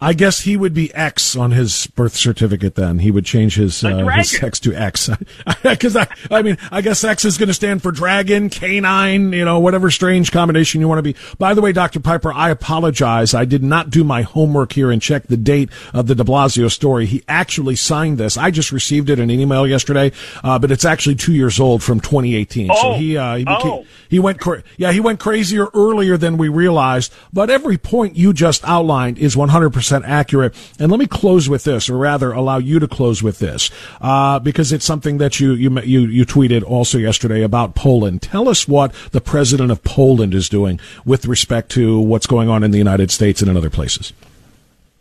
I 0.00 0.12
guess 0.12 0.42
he 0.42 0.56
would 0.56 0.74
be 0.74 0.94
X 0.94 1.34
on 1.34 1.50
his 1.50 1.88
birth 1.88 2.14
certificate. 2.14 2.76
Then 2.76 3.00
he 3.00 3.10
would 3.10 3.24
change 3.24 3.56
his 3.56 3.82
uh, 3.84 4.06
his 4.06 4.30
sex 4.30 4.60
to 4.60 4.74
X. 4.74 5.10
Because 5.62 5.96
I, 5.96 6.06
I 6.30 6.42
mean, 6.42 6.56
I 6.70 6.80
guess 6.80 7.02
X 7.04 7.24
is 7.24 7.36
going 7.36 7.48
to 7.48 7.54
stand 7.54 7.82
for 7.82 7.90
dragon, 7.90 8.48
canine, 8.48 9.32
you 9.32 9.44
know, 9.44 9.58
whatever 9.58 9.90
strange 9.90 10.30
combination 10.30 10.80
you 10.80 10.88
want 10.88 10.98
to 10.98 11.02
be. 11.02 11.16
By 11.38 11.54
the 11.54 11.60
way, 11.60 11.72
Doctor 11.72 12.00
Piper, 12.00 12.32
I 12.32 12.50
apologize. 12.50 13.34
I 13.34 13.44
did 13.44 13.62
not 13.62 13.90
do 13.90 14.04
my 14.04 14.22
homework 14.22 14.72
here 14.72 14.90
and 14.90 15.00
check 15.02 15.26
the 15.26 15.36
date 15.36 15.70
of 15.92 16.06
the 16.06 16.14
De 16.14 16.24
Blasio 16.24 16.70
story. 16.70 17.06
He 17.06 17.22
actually 17.28 17.76
signed 17.76 18.18
this. 18.18 18.36
I 18.36 18.50
just 18.50 18.72
received 18.72 19.10
it 19.10 19.18
in 19.18 19.30
an 19.30 19.40
email 19.40 19.66
yesterday, 19.66 20.12
uh, 20.44 20.58
but 20.58 20.70
it's 20.70 20.84
actually 20.84 21.16
two 21.16 21.34
years 21.34 21.58
old 21.58 21.82
from 21.82 22.00
2018. 22.00 22.70
Oh. 22.70 22.74
So 22.74 22.92
he 22.94 23.16
uh, 23.16 23.36
he, 23.36 23.44
became, 23.44 23.72
oh. 23.72 23.86
he 24.08 24.18
went 24.18 24.40
cra- 24.40 24.62
yeah 24.76 24.92
he 24.92 25.00
went 25.00 25.20
crazier 25.20 25.68
earlier 25.74 26.16
than 26.16 26.38
we 26.38 26.48
realized. 26.48 27.12
But 27.32 27.50
every 27.50 27.78
point 27.78 28.16
you 28.16 28.32
just 28.32 28.64
outlined 28.64 29.18
is 29.18 29.36
100 29.36 29.70
percent 29.70 29.87
accurate. 29.92 30.54
And 30.78 30.90
let 30.90 30.98
me 30.98 31.06
close 31.06 31.48
with 31.48 31.64
this, 31.64 31.88
or 31.88 31.96
rather, 31.96 32.32
allow 32.32 32.58
you 32.58 32.78
to 32.78 32.88
close 32.88 33.22
with 33.22 33.38
this, 33.38 33.70
uh, 34.00 34.38
because 34.38 34.72
it's 34.72 34.84
something 34.84 35.18
that 35.18 35.40
you, 35.40 35.52
you 35.52 35.80
you 35.80 36.00
you 36.00 36.24
tweeted 36.24 36.62
also 36.62 36.98
yesterday 36.98 37.42
about 37.42 37.74
Poland. 37.74 38.22
Tell 38.22 38.48
us 38.48 38.66
what 38.66 38.92
the 39.12 39.20
president 39.20 39.70
of 39.70 39.82
Poland 39.84 40.34
is 40.34 40.48
doing 40.48 40.80
with 41.04 41.26
respect 41.26 41.70
to 41.72 42.00
what's 42.00 42.26
going 42.26 42.48
on 42.48 42.62
in 42.62 42.70
the 42.70 42.78
United 42.78 43.10
States 43.10 43.40
and 43.40 43.50
in 43.50 43.56
other 43.56 43.70
places. 43.70 44.12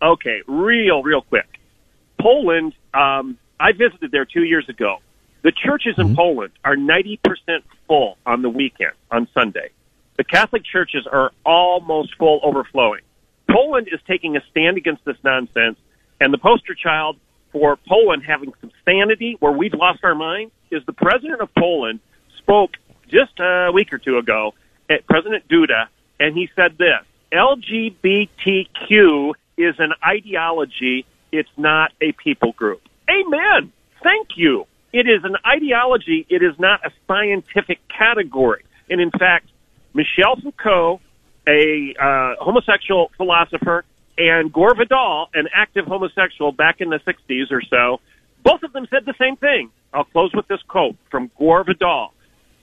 Okay, 0.01 0.41
real, 0.48 1.03
real 1.03 1.22
quick. 1.22 1.60
Poland. 2.20 2.74
Um, 2.94 3.38
I 3.60 3.72
visited 3.72 4.12
there 4.12 4.25
two 4.25 4.44
years 4.44 4.70
ago. 4.70 4.98
The 5.41 5.51
churches 5.51 5.96
in 5.98 6.08
mm-hmm. 6.08 6.15
Poland 6.15 6.51
are 6.63 6.75
ninety 6.75 7.20
percent 7.24 7.63
full 7.88 8.17
on 8.25 8.41
the 8.41 8.50
weekend 8.50 8.94
on 9.10 9.27
Sunday. 9.34 9.70
The 10.17 10.24
Catholic 10.24 10.63
churches 10.65 11.08
are 11.12 11.32
almost 11.46 12.15
full, 12.15 12.39
overflowing. 12.44 13.01
Poland 13.50 13.88
is 13.92 14.00
taking 14.08 14.36
a 14.36 14.42
stand 14.51 14.77
against 14.77 15.04
this 15.06 15.18
nonsense, 15.24 15.77
and 16.20 16.34
the 16.34 16.38
poster 16.38 16.75
child 16.75 17.18
for 17.51 17.77
Poland 17.88 18.24
having 18.27 18.54
some 18.62 18.72
sanity 18.86 19.38
where 19.39 19.51
we've 19.51 19.74
lost 19.74 20.04
our 20.04 20.16
mind 20.16 20.51
is 20.72 20.84
the 20.86 20.94
president 20.94 21.42
of 21.42 21.50
Poland 21.58 22.00
spoke 22.38 22.72
just 23.08 23.39
a 23.39 23.72
week 23.74 23.94
or 23.94 23.98
two 23.98 24.18
ago 24.18 24.54
at 24.89 25.08
President 25.08 25.48
Duda, 25.48 25.88
and 26.20 26.36
he 26.36 26.50
said 26.56 26.77
this 26.77 27.06
LGBTQ 27.32 29.34
is 29.58 29.75
an 29.80 29.94
ideology, 30.06 31.06
it's 31.32 31.50
not 31.58 31.94
a 32.01 32.12
people 32.13 32.51
group. 32.54 32.82
Amen. 33.10 33.72
Thank 34.04 34.38
you. 34.38 34.68
It 34.94 35.08
is 35.08 35.24
an 35.24 35.36
ideology, 35.46 36.25
it 36.30 36.44
is 36.44 36.58
not 36.60 36.86
a 36.86 36.92
scientific 37.08 37.80
category. 37.89 38.63
And 38.89 39.01
in 39.01 39.12
fact, 39.12 39.48
Michel 39.94 40.38
Foucault 40.42 41.01
a 41.48 41.96
uh, 42.00 42.44
homosexual 42.44 43.12
philosopher, 43.18 43.86
and 44.18 44.51
Gore 44.51 44.75
Vidal, 44.75 45.30
an 45.34 45.48
active 45.54 45.86
homosexual 45.86 46.51
back 46.51 46.82
in 46.82 46.89
the 46.89 47.00
60s 47.00 47.51
or 47.51 47.62
so, 47.62 48.01
both 48.44 48.63
of 48.63 48.74
them 48.74 48.88
said 48.89 49.06
the 49.06 49.13
same 49.20 49.36
thing. 49.38 49.72
I'll 49.94 50.06
close 50.06 50.32
with 50.34 50.48
this 50.48 50.62
quote 50.68 50.96
from 51.10 51.32
Gore 51.38 51.63
Vidal. 51.63 52.13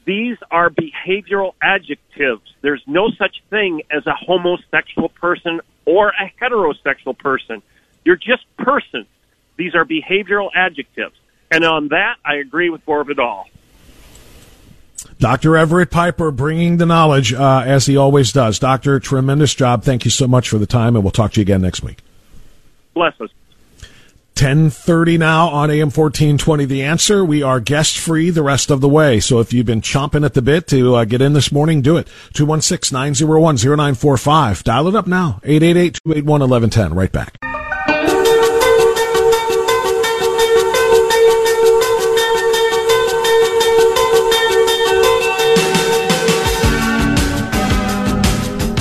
These 0.04 0.36
are 0.50 0.70
behavioral 0.70 1.54
adjectives. 1.62 2.42
There's 2.60 2.82
no 2.86 3.10
such 3.16 3.42
thing 3.48 3.82
as 3.90 4.06
a 4.06 4.14
homosexual 4.14 5.08
person 5.08 5.60
or 5.86 6.08
a 6.08 6.32
heterosexual 6.40 7.16
person. 7.16 7.62
You're 8.04 8.16
just 8.16 8.44
persons. 8.58 9.06
These 9.56 9.74
are 9.74 9.84
behavioral 9.84 10.50
adjectives. 10.54 11.14
And 11.50 11.64
on 11.64 11.88
that, 11.88 12.16
I 12.24 12.36
agree 12.36 12.68
with 12.68 12.84
Gore 12.84 13.04
Vidal. 13.04 13.46
Dr. 15.18 15.56
Everett 15.56 15.90
Piper 15.90 16.30
bringing 16.30 16.76
the 16.76 16.86
knowledge 16.86 17.32
uh, 17.32 17.62
as 17.64 17.86
he 17.86 17.96
always 17.96 18.32
does. 18.32 18.58
Doctor, 18.58 19.00
tremendous 19.00 19.54
job. 19.54 19.84
Thank 19.84 20.04
you 20.04 20.10
so 20.10 20.26
much 20.26 20.48
for 20.48 20.58
the 20.58 20.66
time, 20.66 20.96
and 20.96 21.04
we'll 21.04 21.12
talk 21.12 21.32
to 21.32 21.40
you 21.40 21.42
again 21.42 21.62
next 21.62 21.82
week. 21.82 21.98
Bless 22.94 23.18
us. 23.20 23.30
1030 24.36 25.16
now 25.16 25.46
on 25.48 25.70
AM 25.70 25.90
1420. 25.90 26.64
The 26.64 26.82
answer, 26.82 27.24
we 27.24 27.44
are 27.44 27.60
guest 27.60 27.96
free 27.96 28.30
the 28.30 28.42
rest 28.42 28.72
of 28.72 28.80
the 28.80 28.88
way. 28.88 29.20
So 29.20 29.38
if 29.38 29.52
you've 29.52 29.64
been 29.64 29.80
chomping 29.80 30.24
at 30.24 30.34
the 30.34 30.42
bit 30.42 30.66
to 30.68 30.96
uh, 30.96 31.04
get 31.04 31.22
in 31.22 31.34
this 31.34 31.52
morning, 31.52 31.82
do 31.82 31.96
it. 31.96 32.08
216-901-0945. 32.34 34.64
Dial 34.64 34.88
it 34.88 34.96
up 34.96 35.06
now. 35.06 35.38
888-281-1110. 35.44 36.96
Right 36.96 37.12
back. 37.12 37.38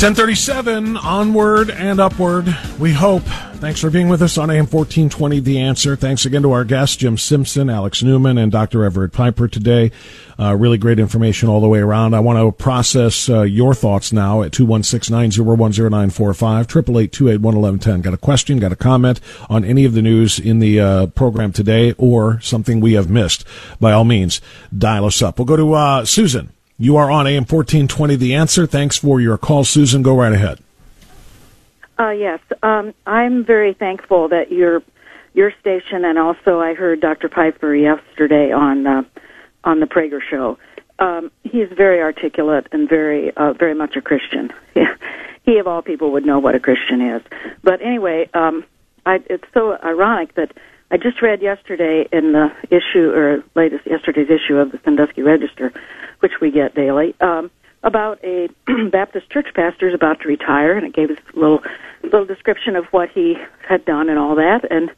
1037, 0.03 0.97
onward 0.97 1.71
and 1.71 2.01
upward, 2.01 2.53
we 2.77 2.91
hope. 2.91 3.23
Thanks 3.23 3.79
for 3.79 3.89
being 3.89 4.09
with 4.09 4.21
us 4.21 4.37
on 4.37 4.49
AM 4.49 4.65
1420, 4.65 5.39
The 5.39 5.59
Answer. 5.59 5.95
Thanks 5.95 6.25
again 6.25 6.41
to 6.41 6.51
our 6.51 6.65
guests, 6.65 6.97
Jim 6.97 7.17
Simpson, 7.17 7.69
Alex 7.69 8.03
Newman, 8.03 8.37
and 8.37 8.51
Dr. 8.51 8.83
Everett 8.83 9.13
Piper 9.13 9.47
today. 9.47 9.93
Uh, 10.37 10.57
really 10.57 10.77
great 10.77 10.99
information 10.99 11.47
all 11.47 11.61
the 11.61 11.69
way 11.69 11.79
around. 11.79 12.15
I 12.15 12.19
want 12.19 12.37
to 12.37 12.51
process 12.51 13.29
uh, 13.29 13.43
your 13.43 13.73
thoughts 13.73 14.11
now 14.11 14.41
at 14.41 14.51
216-901-0945, 14.51 16.63
888 16.63 18.03
Got 18.03 18.13
a 18.13 18.17
question, 18.17 18.59
got 18.59 18.73
a 18.73 18.75
comment 18.75 19.21
on 19.49 19.63
any 19.63 19.85
of 19.85 19.93
the 19.93 20.01
news 20.01 20.37
in 20.37 20.59
the 20.59 20.81
uh, 20.81 21.07
program 21.07 21.53
today 21.53 21.93
or 21.97 22.41
something 22.41 22.81
we 22.81 22.95
have 22.95 23.09
missed? 23.09 23.45
By 23.79 23.93
all 23.93 24.03
means, 24.03 24.41
dial 24.77 25.05
us 25.05 25.21
up. 25.21 25.39
We'll 25.39 25.45
go 25.45 25.55
to 25.55 25.75
uh, 25.75 26.03
Susan 26.03 26.51
you 26.83 26.97
are 26.97 27.09
on 27.09 27.25
AM 27.25 27.43
1420 27.43 28.17
The 28.17 28.35
Answer. 28.35 28.67
Thanks 28.67 28.97
for 28.97 29.21
your 29.21 29.37
call, 29.37 29.63
Susan. 29.63 30.01
Go 30.01 30.17
right 30.17 30.33
ahead. 30.33 30.59
Uh, 31.97 32.09
yes, 32.09 32.39
um, 32.61 32.93
I'm 33.07 33.45
very 33.45 33.73
thankful 33.73 34.27
that 34.27 34.51
your 34.51 34.83
your 35.33 35.53
station 35.61 36.03
and 36.03 36.19
also 36.19 36.59
I 36.59 36.73
heard 36.73 36.99
Dr. 36.99 37.29
Piper 37.29 37.73
yesterday 37.73 38.51
on 38.51 38.85
uh, 38.85 39.03
on 39.63 39.79
the 39.79 39.85
Prager 39.85 40.19
show. 40.21 40.57
Um, 40.99 41.31
he's 41.43 41.69
very 41.69 42.01
articulate 42.01 42.67
and 42.73 42.89
very 42.89 43.31
uh, 43.37 43.53
very 43.53 43.75
much 43.75 43.95
a 43.95 44.01
Christian. 44.01 44.51
he 45.45 45.59
of 45.59 45.67
all 45.67 45.81
people 45.81 46.11
would 46.11 46.25
know 46.25 46.39
what 46.39 46.53
a 46.53 46.59
Christian 46.59 46.99
is. 46.99 47.21
But 47.63 47.81
anyway, 47.81 48.29
um, 48.33 48.65
I, 49.05 49.23
it's 49.29 49.47
so 49.53 49.77
ironic 49.81 50.35
that 50.35 50.51
I 50.91 50.97
just 50.97 51.21
read 51.21 51.41
yesterday 51.41 52.09
in 52.11 52.33
the 52.33 52.51
issue 52.69 53.09
or 53.11 53.41
latest 53.55 53.85
yesterday's 53.87 54.29
issue 54.29 54.57
of 54.57 54.71
the 54.73 54.79
Sandusky 54.83 55.21
Register 55.21 55.71
which 56.23 56.39
we 56.41 56.49
get 56.49 56.73
daily, 56.73 57.13
um, 57.19 57.51
about 57.83 58.17
a 58.23 58.47
Baptist 58.91 59.29
church 59.29 59.49
pastor 59.53 59.89
is 59.89 59.93
about 59.93 60.21
to 60.21 60.27
retire, 60.27 60.75
and 60.75 60.87
it 60.87 60.93
gave 60.93 61.11
us 61.11 61.17
a 61.35 61.39
little 61.39 61.61
little 62.01 62.25
description 62.25 62.75
of 62.75 62.85
what 62.85 63.09
he 63.09 63.35
had 63.67 63.83
done 63.85 64.09
and 64.09 64.17
all 64.17 64.35
that, 64.35 64.61
and 64.71 64.89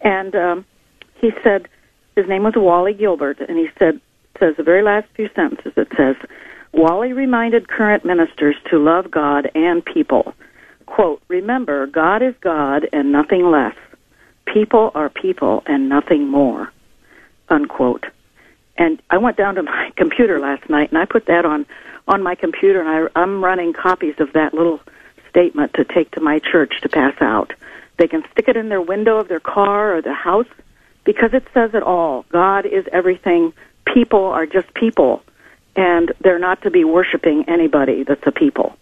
and 0.00 0.34
um, 0.34 0.66
he 1.14 1.30
said 1.42 1.68
his 2.16 2.28
name 2.28 2.42
was 2.42 2.54
Wally 2.56 2.92
Gilbert, 2.92 3.38
and 3.40 3.56
he 3.56 3.68
said 3.78 4.00
says 4.38 4.56
the 4.56 4.64
very 4.64 4.82
last 4.82 5.06
few 5.14 5.30
sentences. 5.34 5.72
It 5.76 5.88
says 5.96 6.16
Wally 6.72 7.12
reminded 7.12 7.68
current 7.68 8.04
ministers 8.04 8.56
to 8.70 8.78
love 8.78 9.10
God 9.10 9.48
and 9.54 9.84
people. 9.84 10.34
Quote, 10.86 11.22
remember, 11.28 11.86
God 11.86 12.20
is 12.20 12.34
God 12.40 12.88
and 12.92 13.12
nothing 13.12 13.50
less. 13.50 13.76
People 14.52 14.90
are 14.94 15.08
people 15.08 15.62
and 15.66 15.88
nothing 15.88 16.28
more. 16.28 16.70
Unquote. 17.48 18.06
And 18.76 19.00
I 19.10 19.18
went 19.18 19.36
down 19.36 19.54
to 19.56 19.62
my 19.62 19.92
computer 19.96 20.38
last 20.38 20.68
night 20.68 20.90
and 20.90 20.98
I 20.98 21.04
put 21.04 21.26
that 21.26 21.44
on 21.44 21.66
on 22.06 22.22
my 22.22 22.34
computer 22.34 22.80
and 22.82 22.88
I, 22.88 23.20
I'm 23.20 23.42
running 23.42 23.72
copies 23.72 24.16
of 24.18 24.34
that 24.34 24.52
little 24.52 24.78
statement 25.30 25.72
to 25.74 25.84
take 25.84 26.10
to 26.12 26.20
my 26.20 26.38
church 26.38 26.74
to 26.82 26.88
pass 26.88 27.14
out. 27.20 27.54
They 27.96 28.08
can 28.08 28.24
stick 28.32 28.46
it 28.48 28.56
in 28.56 28.68
their 28.68 28.82
window 28.82 29.16
of 29.18 29.28
their 29.28 29.40
car 29.40 29.96
or 29.96 30.02
their 30.02 30.14
house 30.14 30.48
because 31.04 31.32
it 31.32 31.46
says 31.54 31.70
it 31.74 31.82
all. 31.82 32.24
God 32.28 32.66
is 32.66 32.86
everything. 32.92 33.52
People 33.86 34.24
are 34.24 34.46
just 34.46 34.72
people, 34.74 35.22
and 35.76 36.12
they're 36.20 36.38
not 36.38 36.62
to 36.62 36.70
be 36.70 36.84
worshiping 36.84 37.44
anybody 37.48 38.02
that's 38.02 38.26
a 38.26 38.32
people. 38.32 38.76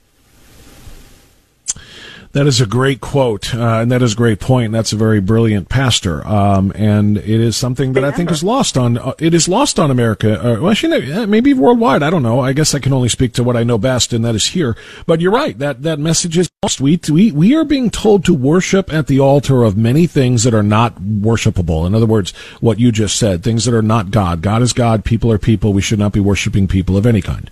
That 2.33 2.47
is 2.47 2.62
a 2.62 2.66
great 2.66 3.03
quote, 3.03 3.55
uh, 3.55 3.81
and 3.81 3.92
that 3.92 4.01
is 4.01 4.14
a 4.14 4.16
great 4.16 4.40
point. 4.40 4.73
That's 4.73 4.95
a 4.95 4.97
very 4.97 5.21
brilliant 5.21 5.68
pastor, 5.68 6.27
um, 6.27 6.73
and 6.75 7.18
it 7.18 7.29
is 7.29 7.59
something 7.59 7.92
that 7.92 8.05
I 8.05 8.11
think 8.11 8.31
is 8.31 8.42
lost 8.42 8.79
on. 8.79 8.97
Uh, 8.97 9.12
it 9.18 9.35
is 9.35 9.49
lost 9.49 9.79
on 9.79 9.90
America. 9.90 10.38
Uh, 10.40 10.61
well, 10.61 10.71
actually, 10.71 11.27
maybe 11.27 11.53
worldwide. 11.53 12.03
I 12.03 12.09
don't 12.09 12.23
know. 12.23 12.40
I 12.40 12.55
guess 12.55 12.75
I 12.75 12.79
can 12.79 12.95
only 12.95 13.11
speak 13.11 13.35
to 13.35 13.45
what 13.45 13.55
I 13.55 13.64
know 13.64 13.77
best, 13.77 14.14
and 14.14 14.25
that 14.25 14.35
is 14.35 14.47
here. 14.47 14.79
But 15.05 15.21
you're 15.21 15.31
right. 15.31 15.59
That 15.59 15.83
that 15.83 15.99
message 15.99 16.38
is 16.38 16.49
lost. 16.62 16.81
We 16.81 16.99
we 17.11 17.33
we 17.33 17.55
are 17.55 17.64
being 17.64 17.90
told 17.90 18.25
to 18.25 18.33
worship 18.33 18.90
at 18.90 19.09
the 19.09 19.21
altar 19.21 19.62
of 19.62 19.77
many 19.77 20.07
things 20.07 20.45
that 20.45 20.55
are 20.55 20.62
not 20.62 21.03
worshipable. 21.03 21.87
In 21.87 21.95
other 21.95 22.07
words, 22.07 22.31
what 22.61 22.81
you 22.81 22.92
just 22.92 23.18
said, 23.18 23.45
things 23.45 23.66
that 23.66 23.75
are 23.75 23.83
not 23.83 24.11
God. 24.11 24.40
God 24.40 24.62
is 24.62 24.73
God. 24.73 25.05
People 25.05 25.31
are 25.31 25.38
people. 25.38 25.75
We 25.75 25.83
should 25.83 25.99
not 25.99 26.12
be 26.12 26.21
worshiping 26.21 26.66
people 26.66 26.97
of 26.97 27.05
any 27.05 27.21
kind. 27.21 27.51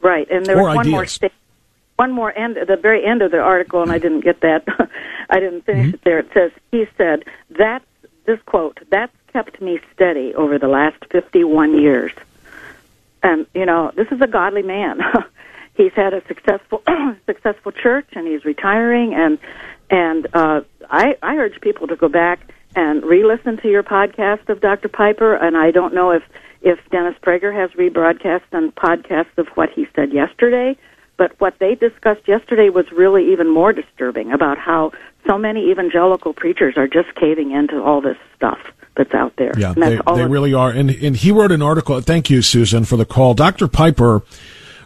Right, 0.00 0.28
and 0.28 0.44
there 0.44 0.56
was 0.56 0.74
one 0.74 0.90
more 0.90 1.06
statement 1.06 1.45
one 1.96 2.12
more 2.12 2.36
end 2.36 2.58
at 2.58 2.68
the 2.68 2.76
very 2.76 3.04
end 3.04 3.22
of 3.22 3.30
the 3.30 3.40
article, 3.40 3.82
and 3.82 3.90
I 3.90 3.98
didn't 3.98 4.20
get 4.20 4.40
that. 4.40 4.64
I 5.30 5.40
didn't 5.40 5.62
finish 5.62 5.86
mm-hmm. 5.86 5.94
it 5.94 6.04
there. 6.04 6.18
It 6.20 6.28
says 6.32 6.52
he 6.70 6.86
said 6.96 7.24
that 7.50 7.82
this 8.26 8.38
quote 8.46 8.78
that's 8.90 9.12
kept 9.32 9.60
me 9.60 9.80
steady 9.94 10.34
over 10.34 10.58
the 10.58 10.68
last 10.68 11.02
fifty-one 11.10 11.80
years. 11.80 12.12
And 13.22 13.46
you 13.54 13.66
know, 13.66 13.92
this 13.96 14.08
is 14.10 14.20
a 14.20 14.26
godly 14.26 14.62
man. 14.62 15.00
he's 15.74 15.92
had 15.92 16.14
a 16.14 16.24
successful 16.26 16.82
successful 17.26 17.72
church, 17.72 18.08
and 18.12 18.26
he's 18.26 18.44
retiring. 18.44 19.14
And 19.14 19.38
and 19.90 20.26
uh, 20.34 20.60
I 20.90 21.16
I 21.22 21.36
urge 21.36 21.60
people 21.60 21.86
to 21.88 21.96
go 21.96 22.08
back 22.08 22.40
and 22.74 23.02
re-listen 23.04 23.56
to 23.56 23.68
your 23.68 23.82
podcast 23.82 24.50
of 24.50 24.60
Dr. 24.60 24.88
Piper. 24.88 25.34
And 25.34 25.56
I 25.56 25.70
don't 25.70 25.94
know 25.94 26.10
if 26.10 26.22
if 26.60 26.78
Dennis 26.90 27.14
Prager 27.22 27.54
has 27.54 27.70
rebroadcast 27.70 28.42
and 28.52 28.74
podcasts 28.74 29.38
of 29.38 29.48
what 29.54 29.70
he 29.70 29.86
said 29.94 30.12
yesterday 30.12 30.76
but 31.16 31.38
what 31.40 31.58
they 31.58 31.74
discussed 31.74 32.26
yesterday 32.26 32.68
was 32.68 32.90
really 32.92 33.32
even 33.32 33.48
more 33.48 33.72
disturbing 33.72 34.32
about 34.32 34.58
how 34.58 34.92
so 35.26 35.38
many 35.38 35.70
evangelical 35.70 36.32
preachers 36.32 36.76
are 36.76 36.86
just 36.86 37.14
caving 37.14 37.52
into 37.52 37.82
all 37.82 38.00
this 38.00 38.18
stuff 38.34 38.58
that's 38.96 39.14
out 39.14 39.34
there. 39.36 39.52
Yeah, 39.56 39.74
they, 39.74 39.98
they 40.14 40.26
really 40.26 40.54
are. 40.54 40.70
And, 40.70 40.90
and 40.90 41.16
he 41.16 41.30
wrote 41.30 41.52
an 41.52 41.62
article. 41.62 42.00
Thank 42.00 42.30
you, 42.30 42.42
Susan, 42.42 42.84
for 42.84 42.96
the 42.96 43.04
call. 43.04 43.34
Dr. 43.34 43.68
Piper 43.68 44.22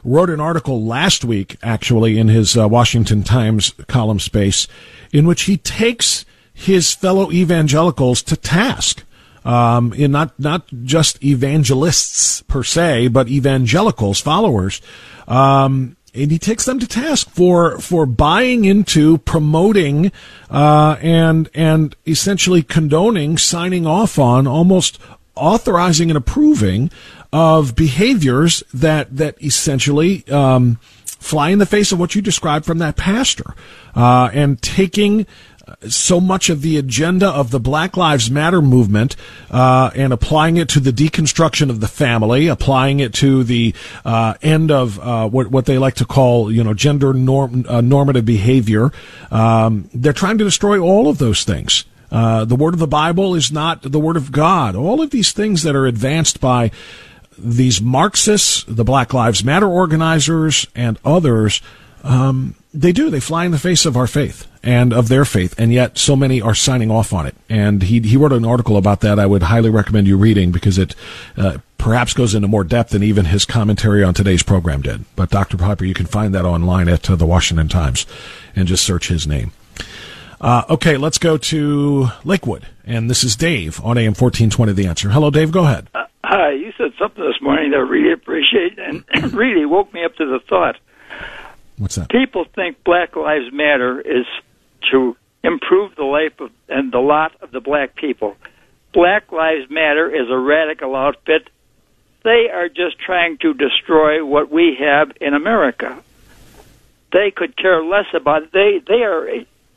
wrote 0.05 0.31
an 0.31 0.41
article 0.41 0.85
last 0.85 1.25
week, 1.25 1.57
actually, 1.63 2.19
in 2.19 2.29
his 2.29 2.57
uh, 2.57 2.69
Washington 2.69 3.23
Times 3.23 3.73
column 3.87 4.21
space, 4.21 4.67
in 5.13 5.27
which 5.27 5.43
he 5.43 5.57
takes 5.57 6.25
his 6.53 6.93
fellow 6.95 7.31
evangelicals 7.31 8.23
to 8.23 8.37
task. 8.37 9.05
Um, 9.43 9.95
in 9.95 10.13
not 10.13 10.39
not 10.39 10.67
just 10.85 11.25
evangelists 11.25 12.43
per 12.43 12.63
se, 12.63 13.09
but 13.09 13.29
evangelicals, 13.29 14.21
followers. 14.21 14.83
Um, 15.27 15.97
and 16.15 16.31
he 16.31 16.39
takes 16.39 16.65
them 16.65 16.79
to 16.79 16.87
task 16.87 17.31
for 17.31 17.79
for 17.79 18.07
buying 18.07 18.65
into, 18.65 19.19
promoting, 19.19 20.13
uh, 20.51 20.97
and 21.01 21.49
and 21.55 21.95
essentially 22.07 22.63
condoning, 22.63 23.39
signing 23.39 23.87
off 23.87 24.19
on, 24.19 24.47
almost 24.47 24.99
authorizing 25.37 26.11
and 26.11 26.17
approving 26.17 26.91
of 27.33 27.77
behaviors 27.77 28.63
that 28.75 29.17
that 29.17 29.43
essentially 29.43 30.27
um, 30.29 30.79
fly 31.07 31.51
in 31.51 31.59
the 31.59 31.67
face 31.67 31.93
of 31.93 32.01
what 32.01 32.15
you 32.15 32.23
described 32.23 32.65
from 32.65 32.79
that 32.79 32.97
pastor, 32.97 33.55
uh, 33.95 34.31
and 34.33 34.61
taking 34.63 35.27
so 35.89 36.21
much 36.21 36.51
of 36.51 36.63
the 36.63 36.77
agenda 36.77 37.29
of 37.29 37.51
the 37.51 37.61
Black 37.61 37.97
Lives 37.97 38.31
Matter 38.31 38.63
movement 38.63 39.17
uh, 39.51 39.91
and 39.95 40.13
applying 40.13 40.57
it 40.57 40.69
to 40.71 40.81
the 40.81 40.93
deconstruction 40.93 41.71
of 41.71 41.81
the 41.81 41.89
family, 41.89 42.49
applying 42.49 43.01
it 43.01 43.15
to 43.15 43.45
the 43.45 43.75
uh, 44.05 44.35
end 44.43 44.71
of 44.71 44.99
uh, 45.01 45.29
what 45.29 45.49
what 45.49 45.67
they 45.67 45.79
like 45.79 45.95
to 45.95 46.05
call 46.05 46.51
you 46.51 46.63
know 46.63 46.75
gender 46.75 47.13
norm, 47.13 47.65
uh, 47.69 47.81
normative 47.81 48.25
behavior. 48.25 48.93
Um, 49.31 49.89
they're 49.95 50.13
trying 50.13 50.39
to 50.39 50.45
destroy 50.45 50.79
all 50.79 51.09
of 51.09 51.19
those 51.19 51.45
things. 51.45 51.85
Uh, 52.11 52.45
the 52.45 52.57
word 52.57 52.75
of 52.75 52.81
the 52.81 52.89
Bible 52.89 53.35
is 53.35 53.53
not 53.53 53.83
the 53.83 54.01
word 54.01 54.17
of 54.17 54.33
God. 54.33 54.75
All 54.75 55.01
of 55.01 55.11
these 55.11 55.33
things 55.33 55.63
that 55.63 55.77
are 55.77 55.87
advanced 55.87 56.41
by 56.41 56.71
these 57.39 57.81
Marxists, 57.81 58.65
the 58.65 58.85
Black 58.85 59.15
Lives 59.15 59.45
Matter 59.45 59.69
organizers, 59.69 60.67
and 60.75 60.99
others. 61.05 61.63
Um, 62.03 62.55
they 62.73 62.93
do. 62.93 63.11
They 63.11 63.21
fly 63.21 63.45
in 63.45 63.51
the 63.51 63.59
face 63.59 63.85
of 63.85 63.97
our 63.97 64.07
faith 64.07 64.47
and 64.63 64.93
of 64.93 65.09
their 65.09 65.25
faith, 65.25 65.55
and 65.59 65.73
yet 65.73 65.99
so 65.99 66.15
many 66.15 66.41
are 66.41 66.55
signing 66.55 66.91
off 66.91 67.13
on 67.13 67.27
it. 67.27 67.35
And 67.49 67.83
he 67.83 68.01
he 68.01 68.17
wrote 68.17 68.33
an 68.33 68.45
article 68.45 68.77
about 68.77 69.01
that. 69.01 69.19
I 69.19 69.27
would 69.27 69.45
highly 69.45 69.71
recommend 69.71 70.07
you 70.07 70.17
reading 70.17 70.53
because 70.53 70.79
it 70.79 70.95
uh, 71.37 71.59
perhaps 71.79 72.15
goes 72.15 72.35
into 72.35 72.49
more 72.49 72.65
depth 72.65 72.91
than 72.91 73.03
even 73.03 73.27
his 73.27 73.45
commentary 73.45 74.05
on 74.05 74.15
today's 74.15 74.43
program 74.43 74.83
did. 74.83 75.05
But 75.17 75.31
Dr. 75.31 75.57
Piper, 75.57 75.85
you 75.85 75.95
can 75.95 76.07
find 76.07 76.35
that 76.35 76.45
online 76.45 76.89
at 76.89 77.11
uh, 77.11 77.17
the 77.17 77.27
Washington 77.27 77.69
Times, 77.69 78.07
and 78.55 78.69
just 78.69 78.85
search 78.85 79.09
his 79.09 79.27
name. 79.27 79.53
Uh, 80.41 80.63
okay, 80.71 80.97
let's 80.97 81.19
go 81.19 81.37
to 81.37 82.09
Lakewood, 82.25 82.67
and 82.87 83.11
this 83.11 83.25
is 83.25 83.37
Dave 83.37 83.81
on 83.85 83.99
AM 83.99 84.15
fourteen 84.15 84.49
twenty. 84.49 84.73
The 84.73 84.87
answer. 84.87 85.11
Hello, 85.11 85.31
Dave. 85.31 85.51
Go 85.51 85.65
ahead. 85.65 85.89
Uh, 85.93 86.05
hi. 86.23 86.53
You 86.53 86.73
said 86.79 86.93
something 87.01 87.25
this 87.25 87.43
morning 87.43 87.73
that 87.73 87.79
I 87.79 87.81
really 87.81 88.13
appreciate, 88.13 88.79
and 88.79 89.05
really 89.35 89.67
woke 89.67 89.93
me 89.93 90.05
up 90.05 90.15
to 90.17 90.25
the 90.25 90.39
thought 90.49 90.77
What's 91.81 91.95
that? 91.95 92.11
People 92.11 92.45
think 92.45 92.85
Black 92.85 93.17
Lives 93.17 93.51
Matter 93.51 93.99
is 94.03 94.27
to 94.91 95.17
improve 95.43 95.97
the 95.97 96.05
life 96.05 96.39
of, 96.39 96.51
and 96.69 96.93
the 96.93 96.99
lot 96.99 97.33
of 97.41 97.53
the 97.53 97.61
black 97.61 97.97
people. 97.97 98.37
Black 98.93 99.33
Lives 99.33 99.71
Matter 99.71 100.15
is 100.15 100.29
a 100.29 100.37
radical 100.37 100.95
outfit. 100.95 101.49
They 102.23 102.51
are 102.53 102.69
just 102.69 102.99
trying 102.99 103.39
to 103.39 103.55
destroy 103.55 104.23
what 104.23 104.51
we 104.51 104.77
have 104.79 105.13
in 105.23 105.33
America. 105.33 106.03
They 107.13 107.31
could 107.31 107.57
care 107.57 107.83
less 107.83 108.13
about 108.13 108.43
it. 108.43 108.53
They 108.53 108.83
they 108.87 109.03
are 109.03 109.27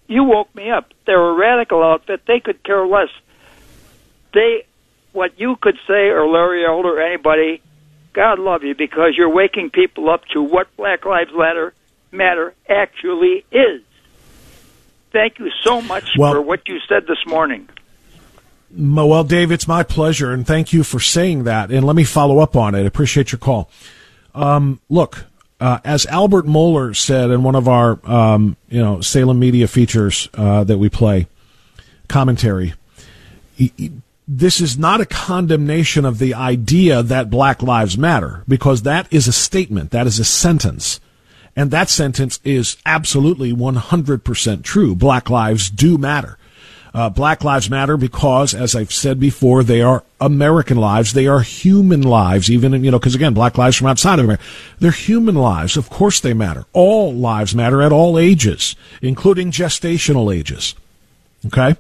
you 0.08 0.26
woke 0.26 0.54
me 0.54 0.70
up. 0.70 0.92
They're 1.06 1.30
a 1.30 1.34
radical 1.34 1.82
outfit. 1.82 2.24
They 2.28 2.42
could 2.42 2.62
care 2.64 2.86
less. 2.86 3.10
They 4.34 4.66
what 5.14 5.40
you 5.40 5.56
could 5.56 5.78
say 5.88 6.10
or 6.10 6.28
Larry 6.28 6.66
Elder 6.66 6.98
or 6.98 7.02
anybody, 7.02 7.62
God 8.12 8.40
love 8.40 8.64
you 8.64 8.76
because 8.76 9.14
you're 9.16 9.34
waking 9.34 9.70
people 9.70 10.10
up 10.10 10.26
to 10.34 10.42
what 10.44 10.68
Black 10.76 11.06
Lives 11.06 11.32
Matter 11.34 11.74
matter 12.14 12.54
actually 12.70 13.46
is. 13.52 13.82
Thank 15.12 15.40
you 15.40 15.52
so 15.62 15.82
much 15.82 16.12
well, 16.18 16.34
for 16.34 16.42
what 16.42 16.68
you 16.68 16.80
said 16.88 17.06
this 17.08 17.26
morning. 17.28 17.70
Well, 18.76 19.24
Dave, 19.24 19.52
it's 19.52 19.68
my 19.68 19.84
pleasure, 19.84 20.32
and 20.32 20.48
thank 20.48 20.74
you 20.74 20.84
for 20.84 21.00
saying 21.00 21.44
that. 21.44 21.72
And 21.72 21.86
let 21.86 21.96
me 21.96 22.04
follow 22.04 22.40
up 22.40 22.56
on 22.56 22.74
it. 22.74 22.80
I 22.80 22.86
appreciate 22.86 23.32
your 23.32 23.40
call. 23.40 23.70
Um, 24.34 24.80
look, 24.90 25.26
uh, 25.60 25.80
as 25.84 26.08
Albert 26.08 26.46
Mohler 26.46 26.96
said 26.96 27.30
in 27.30 27.44
one 27.44 27.56
of 27.56 27.68
our, 27.68 28.00
um, 28.04 28.58
you 28.70 28.82
know, 28.82 29.02
Salem 29.02 29.38
Media 29.38 29.68
features 29.68 30.28
uh, 30.34 30.64
that 30.64 30.80
we 30.80 30.90
play, 30.90 31.28
commentary, 32.08 32.74
he, 33.56 33.72
he, 33.78 33.92
this 34.28 34.60
is 34.60 34.78
not 34.78 35.02
a 35.02 35.06
condemnation 35.06 36.04
of 36.06 36.18
the 36.18 36.34
idea 36.34 37.04
that 37.04 37.30
Black 37.30 37.62
Lives 37.62 37.98
Matter, 37.98 38.44
because 38.48 38.82
that 38.82 39.12
is 39.14 39.28
a 39.28 39.34
statement, 39.34 39.92
that 39.92 40.08
is 40.08 40.18
a 40.18 40.26
sentence. 40.26 41.00
And 41.56 41.72
that 41.72 41.90
sentence 41.90 42.40
is 42.44 42.78
absolutely 42.86 43.54
100% 43.54 44.64
true. 44.64 44.96
Black 44.96 45.30
lives 45.30 45.70
do 45.70 45.98
matter. 45.98 46.38
Uh, 46.94 47.10
Black 47.10 47.44
Lives 47.44 47.72
Matter 47.72 47.98
because, 47.98 48.54
as 48.54 48.76
I've 48.76 48.94
said 48.94 49.20
before, 49.20 49.64
they 49.64 49.82
are 49.82 50.04
American 50.22 50.78
lives. 50.78 51.14
They 51.14 51.26
are 51.26 51.42
human 51.42 52.04
lives, 52.04 52.52
even, 52.52 52.84
you 52.84 52.92
know, 52.92 53.00
because 53.00 53.16
again, 53.16 53.34
Black 53.34 53.58
lives 53.58 53.78
from 53.78 53.88
outside 53.88 54.20
of 54.20 54.26
America. 54.26 54.44
They're 54.78 54.92
human 54.92 55.34
lives. 55.34 55.76
Of 55.76 55.90
course 55.90 56.20
they 56.20 56.36
matter. 56.36 56.66
All 56.72 57.12
lives 57.12 57.56
matter 57.56 57.82
at 57.82 57.92
all 57.92 58.20
ages, 58.20 58.76
including 59.02 59.50
gestational 59.50 60.34
ages. 60.36 60.76
Okay? 61.48 61.78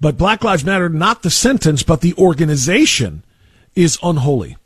But 0.00 0.16
Black 0.16 0.44
Lives 0.44 0.64
Matter, 0.64 0.88
not 0.88 1.22
the 1.22 1.30
sentence, 1.30 1.82
but 1.82 2.00
the 2.00 2.14
organization 2.14 3.24
is 3.74 3.98
unholy. 4.00 4.56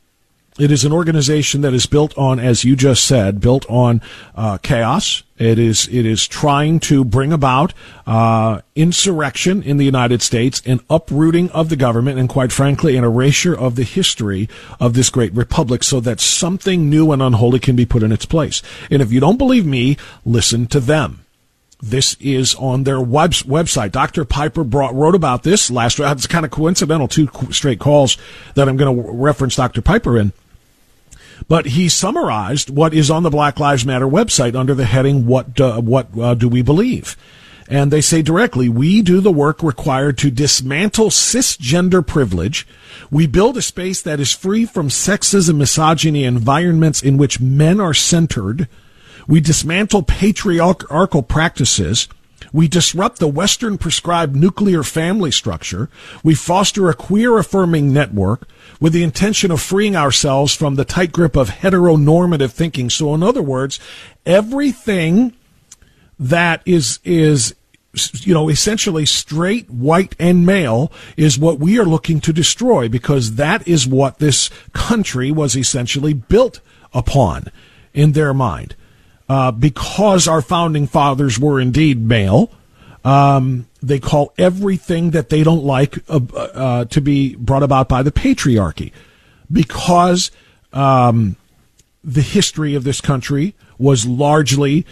It 0.57 0.71
is 0.71 0.85
an 0.85 0.93
organization 0.93 1.59
that 1.61 1.73
is 1.73 1.85
built 1.85 2.17
on, 2.17 2.39
as 2.39 2.63
you 2.63 2.77
just 2.77 3.03
said, 3.03 3.41
built 3.41 3.69
on 3.69 4.01
uh, 4.35 4.57
chaos. 4.59 5.23
It 5.37 5.59
is 5.59 5.89
it 5.89 6.05
is 6.05 6.25
trying 6.25 6.79
to 6.81 7.03
bring 7.03 7.33
about 7.33 7.73
uh, 8.07 8.61
insurrection 8.73 9.61
in 9.61 9.75
the 9.75 9.83
United 9.83 10.21
States, 10.21 10.61
an 10.65 10.79
uprooting 10.89 11.49
of 11.49 11.67
the 11.67 11.75
government, 11.75 12.19
and 12.19 12.29
quite 12.29 12.53
frankly, 12.53 12.95
an 12.95 13.03
erasure 13.03 13.53
of 13.53 13.75
the 13.75 13.83
history 13.83 14.47
of 14.79 14.93
this 14.93 15.09
great 15.09 15.33
republic, 15.33 15.83
so 15.83 15.99
that 15.99 16.21
something 16.21 16.89
new 16.89 17.11
and 17.11 17.21
unholy 17.21 17.59
can 17.59 17.75
be 17.75 17.85
put 17.85 18.01
in 18.01 18.13
its 18.13 18.25
place. 18.25 18.61
And 18.89 19.01
if 19.01 19.11
you 19.11 19.19
don't 19.19 19.37
believe 19.37 19.65
me, 19.65 19.97
listen 20.23 20.67
to 20.67 20.79
them. 20.79 21.25
This 21.81 22.15
is 22.21 22.55
on 22.55 22.85
their 22.85 23.01
web- 23.01 23.31
website. 23.31 23.91
Dr. 23.91 24.23
Piper 24.23 24.63
brought, 24.63 24.95
wrote 24.95 25.15
about 25.15 25.43
this 25.43 25.69
last. 25.69 25.99
It's 25.99 26.27
kind 26.27 26.45
of 26.45 26.51
coincidental, 26.51 27.09
two 27.09 27.27
straight 27.51 27.79
calls 27.79 28.17
that 28.53 28.69
I'm 28.69 28.77
going 28.77 28.95
to 28.95 29.11
reference 29.11 29.57
Dr. 29.57 29.81
Piper 29.81 30.17
in. 30.17 30.31
But 31.47 31.67
he 31.67 31.89
summarized 31.89 32.69
what 32.69 32.93
is 32.93 33.11
on 33.11 33.23
the 33.23 33.29
Black 33.29 33.59
Lives 33.59 33.85
Matter 33.85 34.07
website 34.07 34.55
under 34.55 34.73
the 34.73 34.85
heading 34.85 35.25
"What 35.25 35.59
uh, 35.59 35.81
What 35.81 36.07
uh, 36.17 36.33
Do 36.33 36.47
We 36.47 36.61
Believe?" 36.61 37.15
And 37.67 37.91
they 37.91 38.01
say 38.01 38.21
directly, 38.21 38.69
we 38.69 39.01
do 39.01 39.21
the 39.21 39.31
work 39.31 39.63
required 39.63 40.19
to 40.19 40.29
dismantle 40.29 41.09
cisgender 41.09 42.05
privilege. 42.05 42.67
We 43.09 43.25
build 43.25 43.57
a 43.57 43.61
space 43.61 44.01
that 44.03 44.19
is 44.19 44.31
free 44.31 44.65
from 44.65 44.89
sexism, 44.89 45.57
misogyny, 45.57 46.25
environments 46.25 47.01
in 47.01 47.17
which 47.17 47.39
men 47.39 47.79
are 47.79 47.93
centered. 47.93 48.67
We 49.27 49.39
dismantle 49.39 50.03
patriarchal 50.03 51.23
practices. 51.23 52.07
We 52.55 52.69
disrupt 52.69 53.19
the 53.19 53.27
Western 53.27 53.77
prescribed 53.77 54.33
nuclear 54.33 54.81
family 54.81 55.29
structure. 55.29 55.89
We 56.23 56.35
foster 56.35 56.89
a 56.89 56.93
queer 56.93 57.37
affirming 57.37 57.91
network 57.91 58.47
with 58.79 58.93
the 58.93 59.03
intention 59.03 59.51
of 59.51 59.61
freeing 59.61 59.97
ourselves 59.97 60.55
from 60.55 60.75
the 60.75 60.85
tight 60.85 61.11
grip 61.11 61.35
of 61.35 61.49
heteronormative 61.49 62.51
thinking. 62.51 62.89
So, 62.89 63.13
in 63.13 63.23
other 63.23 63.41
words, 63.41 63.77
everything 64.25 65.33
that 66.17 66.61
is 66.65 67.01
is 67.03 67.55
you 68.21 68.33
know 68.33 68.47
essentially 68.47 69.05
straight 69.05 69.69
white 69.69 70.15
and 70.17 70.45
male 70.45 70.93
is 71.17 71.37
what 71.37 71.59
we 71.59 71.77
are 71.77 71.83
looking 71.83 72.21
to 72.21 72.31
destroy 72.31 72.87
because 72.87 73.35
that 73.35 73.67
is 73.67 73.85
what 73.85 74.19
this 74.19 74.49
country 74.71 75.29
was 75.29 75.57
essentially 75.57 76.13
built 76.13 76.61
upon 76.93 77.51
in 77.93 78.13
their 78.13 78.33
mind 78.33 78.77
uh, 79.27 79.51
because 79.51 80.27
our 80.27 80.41
founding 80.41 80.87
fathers 80.87 81.39
were 81.39 81.59
indeed 81.59 81.99
male 81.99 82.51
um, 83.05 83.67
they 83.83 83.99
call 83.99 84.33
everything 84.37 85.11
that 85.11 85.29
they 85.29 85.43
don't 85.43 85.63
like 85.63 85.97
uh, 86.09 86.19
uh, 86.35 86.85
to 86.85 86.99
be 86.99 87.35
brought 87.35 87.61
about 87.61 87.87
by 87.87 88.01
the 88.01 88.11
patriarchy. 88.11 88.91
Because 89.51 90.31
um, 90.73 91.35
the 92.03 92.23
history 92.23 92.73
of 92.73 92.83
this 92.83 92.99
country 92.99 93.53
was 93.77 94.07
largely 94.07 94.87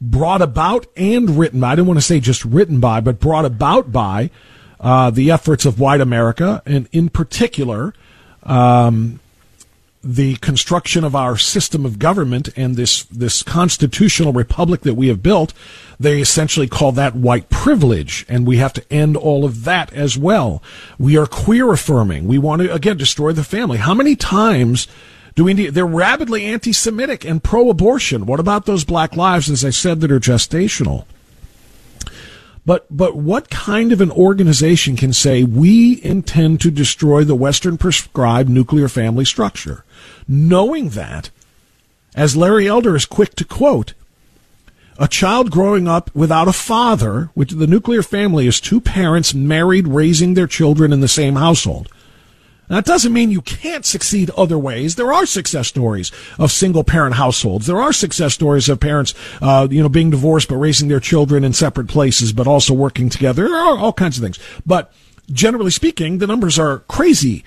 brought 0.00 0.40
about 0.40 0.86
and 0.96 1.38
written 1.38 1.60
by, 1.60 1.72
I 1.72 1.74
don't 1.74 1.86
want 1.86 1.98
to 1.98 2.04
say 2.04 2.18
just 2.18 2.46
written 2.46 2.80
by, 2.80 3.02
but 3.02 3.20
brought 3.20 3.44
about 3.44 3.92
by 3.92 4.30
uh, 4.80 5.10
the 5.10 5.30
efforts 5.30 5.66
of 5.66 5.78
white 5.78 6.00
America, 6.00 6.62
and 6.64 6.88
in 6.92 7.10
particular, 7.10 7.92
um, 8.44 9.20
the 10.02 10.36
construction 10.36 11.04
of 11.04 11.14
our 11.14 11.36
system 11.36 11.84
of 11.84 11.98
government 11.98 12.48
and 12.56 12.76
this 12.76 13.02
this 13.04 13.42
constitutional 13.42 14.32
republic 14.32 14.80
that 14.82 14.94
we 14.94 15.08
have 15.08 15.22
built, 15.22 15.52
they 15.98 16.20
essentially 16.20 16.66
call 16.66 16.92
that 16.92 17.14
white 17.14 17.50
privilege, 17.50 18.24
and 18.28 18.46
we 18.46 18.56
have 18.56 18.72
to 18.72 18.92
end 18.92 19.16
all 19.16 19.44
of 19.44 19.64
that 19.64 19.92
as 19.92 20.16
well. 20.16 20.62
We 20.98 21.18
are 21.18 21.26
queer 21.26 21.70
affirming. 21.70 22.26
We 22.26 22.38
want 22.38 22.62
to 22.62 22.72
again 22.72 22.96
destroy 22.96 23.32
the 23.32 23.44
family. 23.44 23.78
How 23.78 23.92
many 23.94 24.16
times 24.16 24.86
do 25.34 25.44
we 25.44 25.54
need, 25.54 25.74
they're 25.74 25.86
rabidly 25.86 26.44
anti-Semitic 26.44 27.24
and 27.24 27.42
pro-abortion. 27.42 28.26
What 28.26 28.40
about 28.40 28.66
those 28.66 28.84
black 28.84 29.16
lives, 29.16 29.48
as 29.48 29.64
I 29.64 29.70
said, 29.70 30.00
that 30.00 30.10
are 30.10 30.20
gestational? 30.20 31.04
But, 32.70 32.86
but 32.88 33.16
what 33.16 33.50
kind 33.50 33.90
of 33.90 34.00
an 34.00 34.12
organization 34.12 34.94
can 34.94 35.12
say 35.12 35.42
we 35.42 36.00
intend 36.04 36.60
to 36.60 36.70
destroy 36.70 37.24
the 37.24 37.34
Western 37.34 37.76
prescribed 37.76 38.48
nuclear 38.48 38.86
family 38.86 39.24
structure? 39.24 39.84
Knowing 40.28 40.90
that, 40.90 41.30
as 42.14 42.36
Larry 42.36 42.68
Elder 42.68 42.94
is 42.94 43.06
quick 43.06 43.34
to 43.34 43.44
quote, 43.44 43.94
a 45.00 45.08
child 45.08 45.50
growing 45.50 45.88
up 45.88 46.14
without 46.14 46.46
a 46.46 46.52
father, 46.52 47.30
which 47.34 47.50
the 47.50 47.66
nuclear 47.66 48.04
family 48.04 48.46
is 48.46 48.60
two 48.60 48.80
parents 48.80 49.34
married 49.34 49.88
raising 49.88 50.34
their 50.34 50.46
children 50.46 50.92
in 50.92 51.00
the 51.00 51.08
same 51.08 51.34
household. 51.34 51.88
That 52.70 52.84
doesn't 52.84 53.12
mean 53.12 53.32
you 53.32 53.42
can't 53.42 53.84
succeed 53.84 54.30
other 54.36 54.56
ways. 54.56 54.94
There 54.94 55.12
are 55.12 55.26
success 55.26 55.66
stories 55.66 56.12
of 56.38 56.52
single 56.52 56.84
parent 56.84 57.16
households. 57.16 57.66
There 57.66 57.80
are 57.82 57.92
success 57.92 58.32
stories 58.32 58.68
of 58.68 58.78
parents, 58.78 59.12
uh, 59.42 59.66
you 59.68 59.82
know, 59.82 59.88
being 59.88 60.10
divorced 60.10 60.48
but 60.48 60.56
raising 60.56 60.86
their 60.86 61.00
children 61.00 61.42
in 61.42 61.52
separate 61.52 61.88
places, 61.88 62.32
but 62.32 62.46
also 62.46 62.72
working 62.72 63.08
together. 63.08 63.48
There 63.48 63.56
are 63.56 63.76
all 63.76 63.92
kinds 63.92 64.18
of 64.18 64.22
things. 64.22 64.38
But 64.64 64.92
generally 65.32 65.72
speaking, 65.72 66.18
the 66.18 66.28
numbers 66.28 66.60
are 66.60 66.78
crazy. 66.86 67.44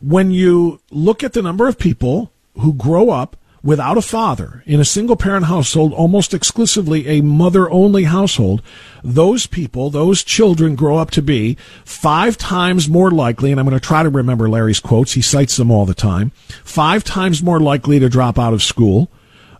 When 0.00 0.30
you 0.30 0.80
look 0.92 1.24
at 1.24 1.32
the 1.32 1.42
number 1.42 1.66
of 1.66 1.76
people 1.76 2.30
who 2.56 2.74
grow 2.74 3.10
up 3.10 3.36
without 3.64 3.96
a 3.96 4.02
father 4.02 4.62
in 4.66 4.78
a 4.78 4.84
single 4.84 5.16
parent 5.16 5.46
household, 5.46 5.92
almost 5.94 6.34
exclusively 6.34 7.08
a 7.08 7.22
mother 7.22 7.68
only 7.70 8.04
household, 8.04 8.62
those 9.02 9.46
people, 9.46 9.88
those 9.88 10.22
children 10.22 10.74
grow 10.74 10.98
up 10.98 11.10
to 11.10 11.22
be 11.22 11.56
five 11.84 12.36
times 12.36 12.88
more 12.88 13.10
likely, 13.10 13.50
and 13.50 13.58
I'm 13.58 13.66
going 13.66 13.78
to 13.78 13.84
try 13.84 14.02
to 14.02 14.10
remember 14.10 14.48
Larry's 14.48 14.80
quotes, 14.80 15.12
he 15.12 15.22
cites 15.22 15.56
them 15.56 15.70
all 15.70 15.86
the 15.86 15.94
time, 15.94 16.30
five 16.62 17.02
times 17.02 17.42
more 17.42 17.58
likely 17.58 17.98
to 17.98 18.10
drop 18.10 18.38
out 18.38 18.52
of 18.52 18.62
school. 18.62 19.08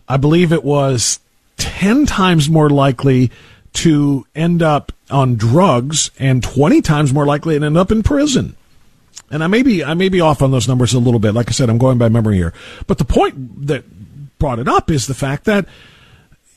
I 0.07 0.17
believe 0.17 0.53
it 0.53 0.63
was 0.63 1.19
10 1.57 2.05
times 2.05 2.47
more 2.47 2.69
likely 2.69 3.31
to 3.73 4.25
end 4.35 4.61
up 4.61 4.91
on 5.09 5.35
drugs 5.35 6.11
and 6.19 6.43
20 6.43 6.81
times 6.81 7.11
more 7.11 7.25
likely 7.25 7.57
to 7.57 7.65
end 7.65 7.77
up 7.77 7.91
in 7.91 8.03
prison. 8.03 8.55
And 9.31 9.43
I 9.43 9.47
may 9.47 9.63
be 9.63 9.83
I 9.83 9.93
may 9.93 10.09
be 10.09 10.21
off 10.21 10.41
on 10.41 10.51
those 10.51 10.67
numbers 10.67 10.93
a 10.93 10.99
little 10.99 11.19
bit. 11.19 11.33
Like 11.33 11.49
I 11.49 11.51
said, 11.51 11.69
I'm 11.69 11.77
going 11.77 11.97
by 11.97 12.09
memory 12.09 12.37
here. 12.37 12.53
But 12.87 12.97
the 12.97 13.05
point 13.05 13.67
that 13.67 13.83
brought 14.37 14.59
it 14.59 14.67
up 14.67 14.91
is 14.91 15.07
the 15.07 15.13
fact 15.13 15.45
that 15.45 15.65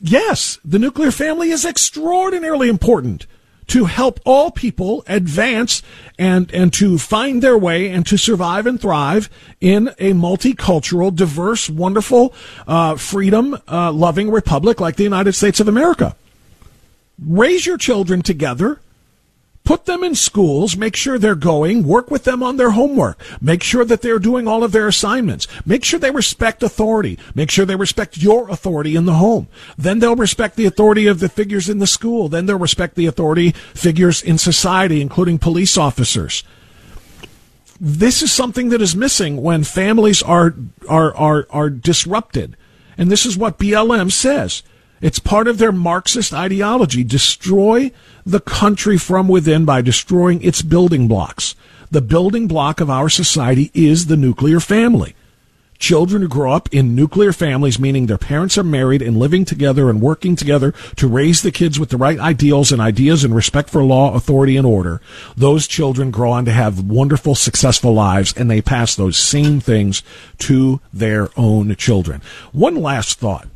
yes, 0.01 0.59
the 0.65 0.79
nuclear 0.79 1.11
family 1.11 1.51
is 1.51 1.65
extraordinarily 1.65 2.69
important 2.69 3.27
to 3.69 3.85
help 3.85 4.19
all 4.25 4.51
people 4.51 5.05
advance 5.07 5.83
and 6.19 6.53
and 6.53 6.73
to 6.73 6.99
find 6.99 7.43
their 7.43 7.57
way 7.57 7.91
and 7.91 8.07
to 8.07 8.17
survive 8.17 8.67
and 8.67 8.81
thrive 8.81 9.31
in 9.61 9.89
a 9.99 10.13
multicultural, 10.13 11.15
diverse, 11.15 11.71
wonderful, 11.71 12.35
uh, 12.67 12.97
freedom 12.97 13.57
uh, 13.69 13.93
loving 13.93 14.31
republic 14.31 14.81
like 14.81 14.97
the 14.97 15.05
United 15.05 15.35
States 15.35 15.61
of 15.61 15.69
America. 15.69 16.17
Raise 17.23 17.67
your 17.67 17.79
children 17.79 18.23
together 18.23 18.81
Put 19.69 19.85
them 19.85 20.03
in 20.03 20.15
schools, 20.15 20.79
make 20.79 20.97
sure 20.97 21.19
they're 21.19 21.35
going, 21.35 21.87
work 21.87 22.11
with 22.11 22.25
them 22.25 22.43
on 22.43 22.57
their 22.57 22.71
homework, 22.71 23.21
make 23.39 23.63
sure 23.63 23.85
that 23.85 24.01
they're 24.01 24.19
doing 24.19 24.49
all 24.49 24.65
of 24.65 24.73
their 24.73 24.89
assignments, 24.89 25.47
make 25.67 25.85
sure 25.85 26.01
they 26.01 26.11
respect 26.11 26.63
authority, 26.63 27.19
make 27.35 27.51
sure 27.51 27.67
they 27.67 27.77
respect 27.77 28.17
your 28.17 28.49
authority 28.49 28.97
in 28.97 29.05
the 29.05 29.17
home. 29.17 29.47
Then 29.77 29.99
they'll 29.99 30.17
respect 30.17 30.57
the 30.57 30.65
authority 30.65 31.07
of 31.07 31.21
the 31.21 31.29
figures 31.29 31.69
in 31.69 31.81
the 31.81 31.87
school. 31.87 32.31
Then 32.31 32.47
they'll 32.47 32.59
respect 32.59 32.95
the 32.95 33.05
authority 33.05 33.51
figures 33.75 34.23
in 34.23 34.39
society, 34.39 35.03
including 35.03 35.39
police 35.39 35.77
officers. 35.77 36.45
This 37.79 38.23
is 38.23 38.33
something 38.33 38.71
that 38.71 38.81
is 38.81 38.97
missing 38.97 39.43
when 39.43 39.65
families 39.65 40.23
are, 40.23 40.55
are, 40.89 41.15
are, 41.15 41.47
are 41.51 41.69
disrupted. 41.69 42.57
And 42.97 43.11
this 43.11 43.27
is 43.27 43.37
what 43.37 43.59
BLM 43.59 44.13
says. 44.13 44.63
It's 45.01 45.19
part 45.19 45.47
of 45.47 45.59
their 45.59 45.73
Marxist 45.73 46.33
ideology. 46.33 47.05
Destroy 47.05 47.93
the 48.27 48.41
country 48.41 48.99
from 48.99 49.29
within 49.29 49.65
by 49.65 49.81
destroying 49.81 50.43
its 50.43 50.63
building 50.63 51.07
blocks. 51.07 51.55
The 51.91 52.03
building 52.03 52.49
block 52.49 52.81
of 52.81 52.91
our 52.91 53.09
society 53.09 53.71
is 53.75 54.07
the 54.07 54.17
nuclear 54.17 54.61
family. 54.61 55.15
Children 55.79 56.23
who 56.23 56.29
grow 56.29 56.53
up 56.53 56.69
in 56.73 56.97
nuclear 56.97 57.33
families, 57.33 57.79
meaning 57.79 58.07
their 58.07 58.19
parents 58.19 58.59
are 58.59 58.65
married 58.65 59.01
and 59.01 59.17
living 59.17 59.45
together 59.45 59.89
and 59.89 60.03
working 60.03 60.35
together 60.35 60.75
to 60.97 61.07
raise 61.07 61.43
the 61.43 61.53
kids 61.53 61.79
with 61.79 61.91
the 61.91 61.97
right 61.97 62.19
ideals 62.19 62.73
and 62.73 62.83
ideas 62.83 63.23
and 63.23 63.33
respect 63.33 63.71
for 63.71 63.85
law, 63.85 64.13
authority, 64.15 64.57
and 64.57 64.67
order, 64.67 65.01
those 65.37 65.69
children 65.69 66.11
grow 66.11 66.33
on 66.33 66.45
to 66.47 66.51
have 66.51 66.83
wonderful, 66.83 67.37
successful 67.37 67.95
lives 67.95 68.35
and 68.37 68.51
they 68.51 68.61
pass 68.61 68.97
those 68.97 69.17
same 69.17 69.61
things 69.61 70.03
to 70.39 70.81
their 70.93 71.29
own 71.37 71.77
children. 71.77 72.23
One 72.51 72.75
last 72.75 73.21
thought 73.21 73.47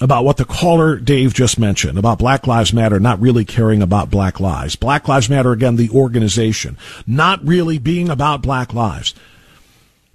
about 0.00 0.24
what 0.24 0.36
the 0.36 0.44
caller 0.44 0.96
Dave 0.96 1.34
just 1.34 1.58
mentioned 1.58 1.98
about 1.98 2.18
Black 2.18 2.46
Lives 2.46 2.72
Matter 2.72 3.00
not 3.00 3.20
really 3.20 3.44
caring 3.44 3.82
about 3.82 4.10
black 4.10 4.38
lives. 4.38 4.76
Black 4.76 5.08
Lives 5.08 5.28
Matter, 5.28 5.52
again, 5.52 5.76
the 5.76 5.90
organization, 5.90 6.78
not 7.06 7.44
really 7.44 7.78
being 7.78 8.08
about 8.08 8.42
black 8.42 8.72
lives. 8.72 9.14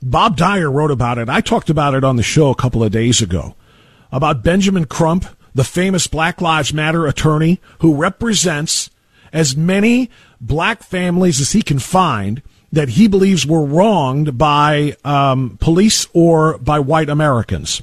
Bob 0.01 0.37
Dyer 0.37 0.69
wrote 0.69 0.91
about 0.91 1.17
it. 1.17 1.29
I 1.29 1.41
talked 1.41 1.69
about 1.69 1.95
it 1.95 2.03
on 2.03 2.15
the 2.15 2.23
show 2.23 2.49
a 2.49 2.55
couple 2.55 2.83
of 2.83 2.91
days 2.91 3.21
ago 3.21 3.55
about 4.11 4.43
Benjamin 4.43 4.85
Crump, 4.85 5.25
the 5.55 5.63
famous 5.63 6.07
Black 6.07 6.41
Lives 6.41 6.73
Matter 6.73 7.07
attorney 7.07 7.59
who 7.79 7.95
represents 7.95 8.89
as 9.31 9.55
many 9.55 10.09
black 10.39 10.83
families 10.83 11.41
as 11.41 11.53
he 11.53 11.61
can 11.61 11.79
find 11.79 12.41
that 12.71 12.89
he 12.89 13.07
believes 13.07 13.45
were 13.45 13.65
wronged 13.65 14.37
by 14.37 14.95
um, 15.05 15.57
police 15.59 16.07
or 16.13 16.57
by 16.57 16.79
white 16.79 17.09
Americans. 17.09 17.81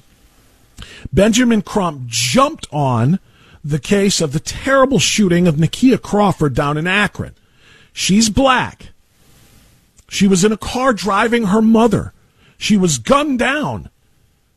Benjamin 1.12 1.62
Crump 1.62 2.06
jumped 2.06 2.66
on 2.72 3.18
the 3.64 3.78
case 3.78 4.20
of 4.20 4.32
the 4.32 4.40
terrible 4.40 4.98
shooting 4.98 5.46
of 5.46 5.56
Nakia 5.56 6.00
Crawford 6.00 6.54
down 6.54 6.76
in 6.76 6.86
Akron. 6.86 7.34
She's 7.92 8.30
black. 8.30 8.90
She 10.08 10.26
was 10.26 10.44
in 10.44 10.52
a 10.52 10.56
car 10.56 10.92
driving 10.92 11.44
her 11.46 11.62
mother. 11.62 12.12
She 12.58 12.76
was 12.76 12.98
gunned 12.98 13.38
down. 13.38 13.90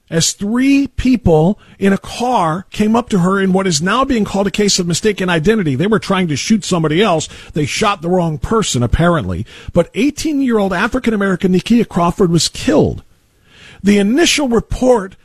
as 0.10 0.34
three 0.34 0.88
people 0.88 1.58
in 1.80 1.92
a 1.92 1.98
car 1.98 2.68
came 2.70 2.96
up 2.96 3.10
to 3.10 3.20
her 3.20 3.42
in 3.42 3.52
what 3.52 3.66
is 3.66 3.82
now 3.82 4.06
being 4.06 4.26
called 4.26 4.46
a 4.46 4.52
case 4.52 4.78
of 4.78 4.86
mistaken 4.86 5.28
identity. 5.30 5.76
They 5.76 5.88
were 5.88 6.00
trying 6.00 6.28
to 6.28 6.36
shoot 6.36 6.64
somebody 6.64 7.02
else. 7.02 7.28
They 7.54 7.66
shot 7.66 8.02
the 8.02 8.10
wrong 8.10 8.38
person, 8.38 8.84
apparently. 8.84 9.46
But 9.74 9.90
18 9.96 10.42
year 10.42 10.60
old 10.60 10.72
African 10.72 11.14
American 11.14 11.54
Nikia 11.54 11.88
Crawford 11.88 12.30
was 12.30 12.48
killed. 12.48 13.04
The 13.82 13.98
initial 13.98 14.48
report, 14.50 15.16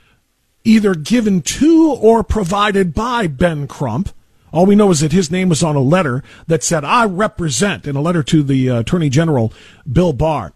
either 0.68 0.94
given 0.94 1.40
to 1.40 1.96
or 2.00 2.22
provided 2.22 2.92
by 2.94 3.26
Ben 3.26 3.66
Crump, 3.66 4.10
all 4.52 4.66
we 4.66 4.76
know 4.76 4.90
is 4.90 5.00
that 5.00 5.12
his 5.12 5.30
name 5.30 5.48
was 5.48 5.62
on 5.62 5.76
a 5.76 5.80
letter 5.80 6.22
that 6.46 6.62
said, 6.62 6.84
I 6.84 7.06
represent, 7.06 7.86
in 7.86 7.96
a 7.96 8.00
letter 8.00 8.22
to 8.24 8.42
the 8.42 8.70
uh, 8.70 8.80
Attorney 8.80 9.08
General, 9.08 9.52
Bill 9.90 10.12
Barr. 10.12 10.52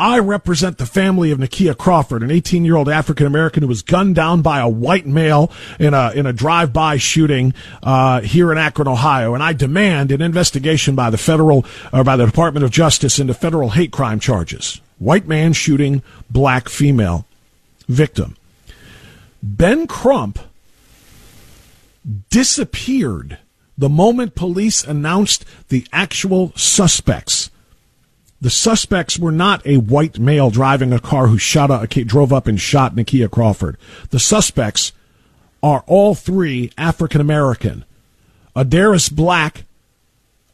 I 0.00 0.20
represent 0.20 0.78
the 0.78 0.86
family 0.86 1.32
of 1.32 1.40
Nikia 1.40 1.76
Crawford, 1.76 2.22
an 2.22 2.30
18 2.30 2.64
year 2.64 2.76
old 2.76 2.88
African 2.88 3.26
American 3.26 3.64
who 3.64 3.68
was 3.68 3.82
gunned 3.82 4.14
down 4.14 4.42
by 4.42 4.60
a 4.60 4.68
white 4.68 5.06
male 5.06 5.50
in 5.80 5.92
a, 5.92 6.12
in 6.12 6.24
a 6.24 6.32
drive 6.32 6.72
by 6.72 6.98
shooting, 6.98 7.52
uh, 7.82 8.20
here 8.20 8.52
in 8.52 8.58
Akron, 8.58 8.86
Ohio. 8.86 9.34
And 9.34 9.42
I 9.42 9.54
demand 9.54 10.12
an 10.12 10.22
investigation 10.22 10.94
by 10.94 11.10
the 11.10 11.18
federal, 11.18 11.66
or 11.92 12.04
by 12.04 12.16
the 12.16 12.26
Department 12.26 12.64
of 12.64 12.70
Justice 12.70 13.18
into 13.18 13.34
federal 13.34 13.70
hate 13.70 13.90
crime 13.90 14.20
charges. 14.20 14.80
White 14.98 15.26
man 15.26 15.52
shooting 15.52 16.02
black 16.30 16.68
female 16.68 17.26
victim. 17.88 18.36
Ben 19.42 19.86
Crump 19.86 20.38
disappeared 22.30 23.38
the 23.76 23.88
moment 23.88 24.34
police 24.34 24.82
announced 24.82 25.44
the 25.68 25.86
actual 25.92 26.52
suspects 26.56 27.50
the 28.40 28.50
suspects 28.50 29.18
were 29.18 29.32
not 29.32 29.66
a 29.66 29.78
white 29.78 30.18
male 30.18 30.50
driving 30.50 30.92
a 30.92 31.00
car 31.00 31.26
who 31.26 31.38
shot 31.38 31.70
a, 31.70 32.04
drove 32.04 32.32
up 32.32 32.46
and 32.46 32.60
shot 32.60 32.94
Nikia 32.94 33.30
Crawford. 33.30 33.76
The 34.10 34.20
suspects 34.20 34.92
are 35.60 35.82
all 35.86 36.14
three 36.14 36.70
African 36.78 37.20
American. 37.20 37.84
Adaris 38.54 39.12
Black 39.12 39.64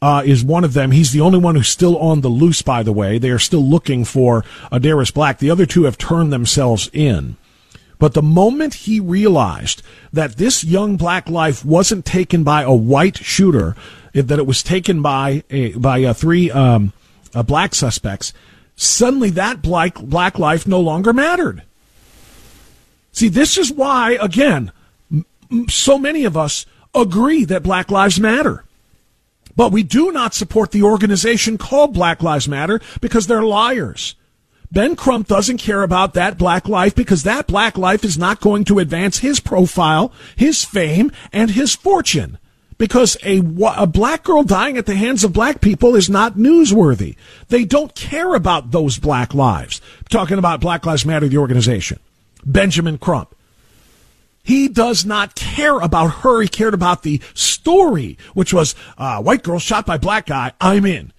uh, 0.01 0.23
is 0.25 0.43
one 0.43 0.63
of 0.63 0.73
them. 0.73 0.91
He's 0.91 1.11
the 1.11 1.21
only 1.21 1.37
one 1.37 1.55
who's 1.55 1.69
still 1.69 1.97
on 1.99 2.21
the 2.21 2.29
loose, 2.29 2.63
by 2.63 2.81
the 2.81 2.91
way. 2.91 3.19
They 3.19 3.29
are 3.29 3.39
still 3.39 3.63
looking 3.63 4.03
for 4.03 4.43
Adaris 4.71 5.13
Black. 5.13 5.37
The 5.37 5.51
other 5.51 5.67
two 5.67 5.83
have 5.83 5.97
turned 5.97 6.33
themselves 6.33 6.89
in. 6.91 7.37
But 7.99 8.13
the 8.13 8.21
moment 8.21 8.73
he 8.73 8.99
realized 8.99 9.81
that 10.11 10.37
this 10.37 10.63
young 10.63 10.97
black 10.97 11.29
life 11.29 11.63
wasn't 11.63 12.05
taken 12.05 12.43
by 12.43 12.63
a 12.63 12.73
white 12.73 13.17
shooter, 13.17 13.75
that 14.13 14.39
it 14.39 14.47
was 14.47 14.63
taken 14.63 15.01
by 15.01 15.43
a, 15.49 15.73
by 15.73 15.99
a 15.99 16.13
three 16.13 16.51
um, 16.51 16.93
uh, 17.33 17.43
black 17.43 17.75
suspects, 17.75 18.33
suddenly 18.75 19.29
that 19.31 19.61
black, 19.61 19.95
black 19.95 20.37
life 20.39 20.67
no 20.67 20.79
longer 20.79 21.13
mattered. 21.13 21.63
See, 23.11 23.29
this 23.29 23.57
is 23.57 23.71
why, 23.71 24.17
again, 24.21 24.71
m- 25.11 25.69
so 25.69 25.97
many 25.97 26.25
of 26.25 26.35
us 26.35 26.65
agree 26.93 27.45
that 27.45 27.63
Black 27.63 27.89
Lives 27.89 28.19
Matter. 28.19 28.65
But 29.55 29.71
we 29.71 29.83
do 29.83 30.11
not 30.11 30.33
support 30.33 30.71
the 30.71 30.83
organization 30.83 31.57
called 31.57 31.93
Black 31.93 32.21
Lives 32.21 32.47
Matter 32.47 32.81
because 32.99 33.27
they're 33.27 33.41
liars. 33.41 34.15
Ben 34.75 34.97
Crump 34.97 35.29
doesn't 35.29 35.59
care 35.59 35.83
about 35.83 36.15
that 36.15 36.37
black 36.37 36.67
life 36.67 36.93
because 36.93 37.23
that 37.23 37.47
black 37.47 37.77
life 37.77 38.03
is 38.03 38.17
not 38.17 38.41
going 38.41 38.65
to 38.65 38.79
advance 38.79 39.19
his 39.19 39.39
profile, 39.39 40.11
his 40.35 40.65
fame, 40.65 41.13
and 41.31 41.51
his 41.51 41.73
fortune 41.73 42.37
because 42.77 43.15
a, 43.23 43.37
a 43.77 43.87
black 43.87 44.23
girl 44.23 44.43
dying 44.43 44.77
at 44.77 44.85
the 44.85 44.97
hands 44.97 45.23
of 45.23 45.31
black 45.31 45.61
people 45.61 45.95
is 45.95 46.09
not 46.09 46.35
newsworthy. 46.35 47.15
They 47.47 47.63
don't 47.63 47.95
care 47.95 48.35
about 48.35 48.71
those 48.71 48.99
black 48.99 49.33
lives. 49.33 49.79
I'm 49.99 50.07
talking 50.09 50.37
about 50.37 50.59
Black 50.59 50.85
Lives 50.85 51.05
Matter, 51.05 51.29
the 51.29 51.37
organization. 51.37 52.01
Benjamin 52.45 52.97
Crump. 52.97 53.33
He 54.43 54.67
does 54.67 55.05
not 55.05 55.35
care 55.35 55.79
about 55.79 56.07
her. 56.15 56.41
He 56.41 56.49
cared 56.49 56.73
about 56.73 57.03
the 57.03 57.21
story, 57.33 58.17
which 58.33 58.53
was 58.53 58.75
uh, 58.97 59.21
white 59.21 59.41
girl 59.41 59.57
shot 59.57 59.85
by 59.85 59.97
black 59.97 60.25
guy. 60.25 60.51
I'm 60.59 60.85
in. 60.85 61.13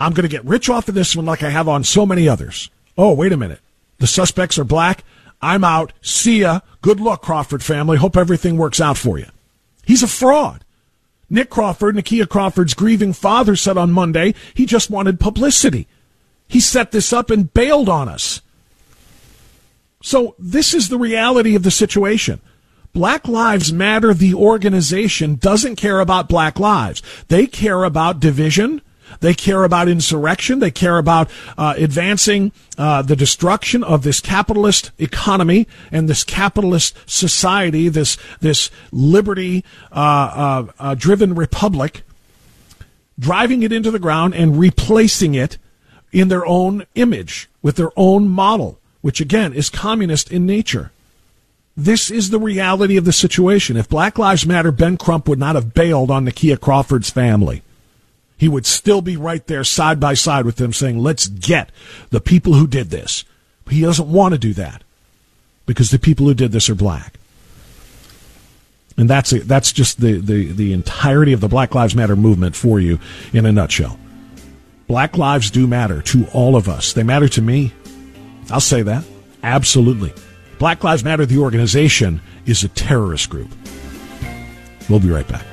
I'm 0.00 0.12
going 0.12 0.28
to 0.28 0.36
get 0.36 0.44
rich 0.44 0.68
off 0.68 0.88
of 0.88 0.96
this 0.96 1.14
one 1.14 1.26
like 1.26 1.44
I 1.44 1.50
have 1.50 1.68
on 1.68 1.84
so 1.84 2.04
many 2.04 2.28
others. 2.28 2.68
Oh, 2.96 3.14
wait 3.14 3.32
a 3.32 3.36
minute. 3.36 3.60
The 3.98 4.06
suspects 4.06 4.58
are 4.58 4.64
black. 4.64 5.04
I'm 5.42 5.64
out. 5.64 5.92
See 6.02 6.40
ya. 6.40 6.60
Good 6.82 7.00
luck, 7.00 7.22
Crawford 7.22 7.62
family. 7.62 7.98
Hope 7.98 8.16
everything 8.16 8.56
works 8.56 8.80
out 8.80 8.98
for 8.98 9.18
you. 9.18 9.26
He's 9.84 10.02
a 10.02 10.08
fraud. 10.08 10.64
Nick 11.28 11.48
Crawford, 11.48 11.94
Nikia 11.94 12.28
Crawford's 12.28 12.74
grieving 12.74 13.12
father, 13.12 13.54
said 13.54 13.78
on 13.78 13.92
Monday 13.92 14.34
he 14.54 14.66
just 14.66 14.90
wanted 14.90 15.20
publicity. 15.20 15.86
He 16.48 16.58
set 16.60 16.90
this 16.90 17.12
up 17.12 17.30
and 17.30 17.54
bailed 17.54 17.88
on 17.88 18.08
us. 18.08 18.40
So 20.02 20.34
this 20.38 20.74
is 20.74 20.88
the 20.88 20.98
reality 20.98 21.54
of 21.54 21.62
the 21.62 21.70
situation. 21.70 22.40
Black 22.92 23.28
Lives 23.28 23.72
Matter, 23.72 24.12
the 24.12 24.34
organization, 24.34 25.36
doesn't 25.36 25.76
care 25.76 26.00
about 26.00 26.28
black 26.28 26.58
lives. 26.58 27.02
They 27.28 27.46
care 27.46 27.84
about 27.84 28.18
division, 28.18 28.82
they 29.18 29.34
care 29.34 29.64
about 29.64 29.88
insurrection. 29.88 30.60
They 30.60 30.70
care 30.70 30.98
about 30.98 31.28
uh, 31.58 31.74
advancing 31.76 32.52
uh, 32.78 33.02
the 33.02 33.16
destruction 33.16 33.82
of 33.82 34.02
this 34.02 34.20
capitalist 34.20 34.92
economy 34.98 35.66
and 35.90 36.08
this 36.08 36.22
capitalist 36.22 36.96
society, 37.06 37.88
this 37.88 38.16
this 38.40 38.70
liberty 38.92 39.64
uh, 39.92 39.94
uh, 39.94 40.72
uh, 40.78 40.94
driven 40.94 41.34
republic, 41.34 42.02
driving 43.18 43.62
it 43.62 43.72
into 43.72 43.90
the 43.90 43.98
ground 43.98 44.34
and 44.34 44.58
replacing 44.58 45.34
it 45.34 45.58
in 46.12 46.28
their 46.28 46.46
own 46.46 46.86
image 46.94 47.48
with 47.62 47.76
their 47.76 47.90
own 47.96 48.28
model, 48.28 48.78
which 49.00 49.20
again 49.20 49.52
is 49.52 49.68
communist 49.68 50.30
in 50.30 50.46
nature. 50.46 50.92
This 51.76 52.10
is 52.10 52.30
the 52.30 52.38
reality 52.38 52.96
of 52.96 53.04
the 53.04 53.12
situation. 53.12 53.76
If 53.76 53.88
Black 53.88 54.18
Lives 54.18 54.44
Matter, 54.44 54.72
Ben 54.72 54.96
Crump 54.96 55.28
would 55.28 55.38
not 55.38 55.54
have 55.54 55.72
bailed 55.72 56.10
on 56.10 56.26
Nikia 56.26 56.60
Crawford's 56.60 57.10
family 57.10 57.62
he 58.40 58.48
would 58.48 58.64
still 58.64 59.02
be 59.02 59.18
right 59.18 59.46
there 59.48 59.62
side 59.62 60.00
by 60.00 60.14
side 60.14 60.46
with 60.46 60.56
them 60.56 60.72
saying, 60.72 60.98
let's 60.98 61.28
get 61.28 61.70
the 62.08 62.22
people 62.22 62.54
who 62.54 62.66
did 62.66 62.88
this. 62.88 63.22
But 63.66 63.74
he 63.74 63.82
doesn't 63.82 64.10
want 64.10 64.32
to 64.32 64.38
do 64.38 64.54
that 64.54 64.82
because 65.66 65.90
the 65.90 65.98
people 65.98 66.24
who 66.24 66.32
did 66.32 66.50
this 66.50 66.70
are 66.70 66.74
black. 66.74 67.18
And 68.96 69.10
that's 69.10 69.34
it. 69.34 69.46
That's 69.46 69.72
just 69.72 70.00
the, 70.00 70.14
the, 70.20 70.52
the 70.52 70.72
entirety 70.72 71.34
of 71.34 71.42
the 71.42 71.48
Black 71.48 71.74
Lives 71.74 71.94
Matter 71.94 72.16
movement 72.16 72.56
for 72.56 72.80
you 72.80 72.98
in 73.34 73.44
a 73.44 73.52
nutshell. 73.52 73.98
Black 74.86 75.18
lives 75.18 75.50
do 75.50 75.66
matter 75.66 76.00
to 76.00 76.26
all 76.32 76.56
of 76.56 76.66
us. 76.66 76.94
They 76.94 77.02
matter 77.02 77.28
to 77.28 77.42
me. 77.42 77.74
I'll 78.50 78.58
say 78.58 78.80
that. 78.80 79.04
Absolutely. 79.42 80.14
Black 80.58 80.82
Lives 80.82 81.04
Matter, 81.04 81.26
the 81.26 81.38
organization, 81.38 82.22
is 82.46 82.64
a 82.64 82.68
terrorist 82.68 83.28
group. 83.28 83.50
We'll 84.88 84.98
be 84.98 85.10
right 85.10 85.28
back. 85.28 85.44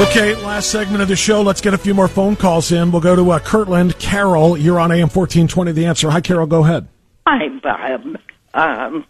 Okay, 0.00 0.34
last 0.34 0.70
segment 0.70 1.02
of 1.02 1.08
the 1.08 1.14
show. 1.14 1.42
Let's 1.42 1.60
get 1.60 1.74
a 1.74 1.78
few 1.78 1.92
more 1.92 2.08
phone 2.08 2.34
calls 2.34 2.72
in. 2.72 2.90
We'll 2.90 3.02
go 3.02 3.14
to 3.14 3.32
uh, 3.32 3.38
Kirtland. 3.38 3.98
Carol, 3.98 4.56
you're 4.56 4.80
on 4.80 4.90
AM 4.90 5.10
1420, 5.10 5.72
The 5.72 5.84
Answer. 5.84 6.08
Hi, 6.10 6.22
Carol, 6.22 6.46
go 6.46 6.64
ahead. 6.64 6.88
Hi, 7.26 7.48
Bob. 7.48 8.16
Um, 8.54 9.04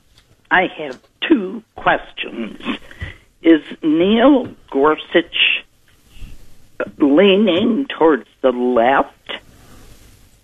I 0.51 0.67
have 0.67 1.01
two 1.21 1.63
questions. 1.77 2.61
Is 3.41 3.63
Neil 3.85 4.53
Gorsuch 4.73 5.65
leaning 6.99 7.87
towards 7.87 8.27
the 8.41 8.51
left 8.51 9.33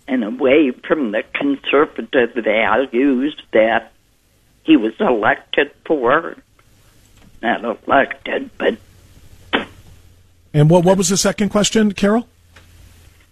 and 0.07 0.23
away 0.23 0.71
from 0.71 1.11
the 1.11 1.25
conservative 1.35 2.35
values 2.35 3.37
that 3.53 3.93
he 4.63 4.77
was 4.77 4.95
elected 5.01 5.73
for? 5.85 6.37
Not 7.43 7.65
elected, 7.65 8.51
but 8.57 8.79
and 10.57 10.71
what 10.71 10.85
what 10.85 10.97
was 10.97 11.11
the 11.11 11.19
second 11.19 11.51
question, 11.51 11.92
Carol? 11.92 12.27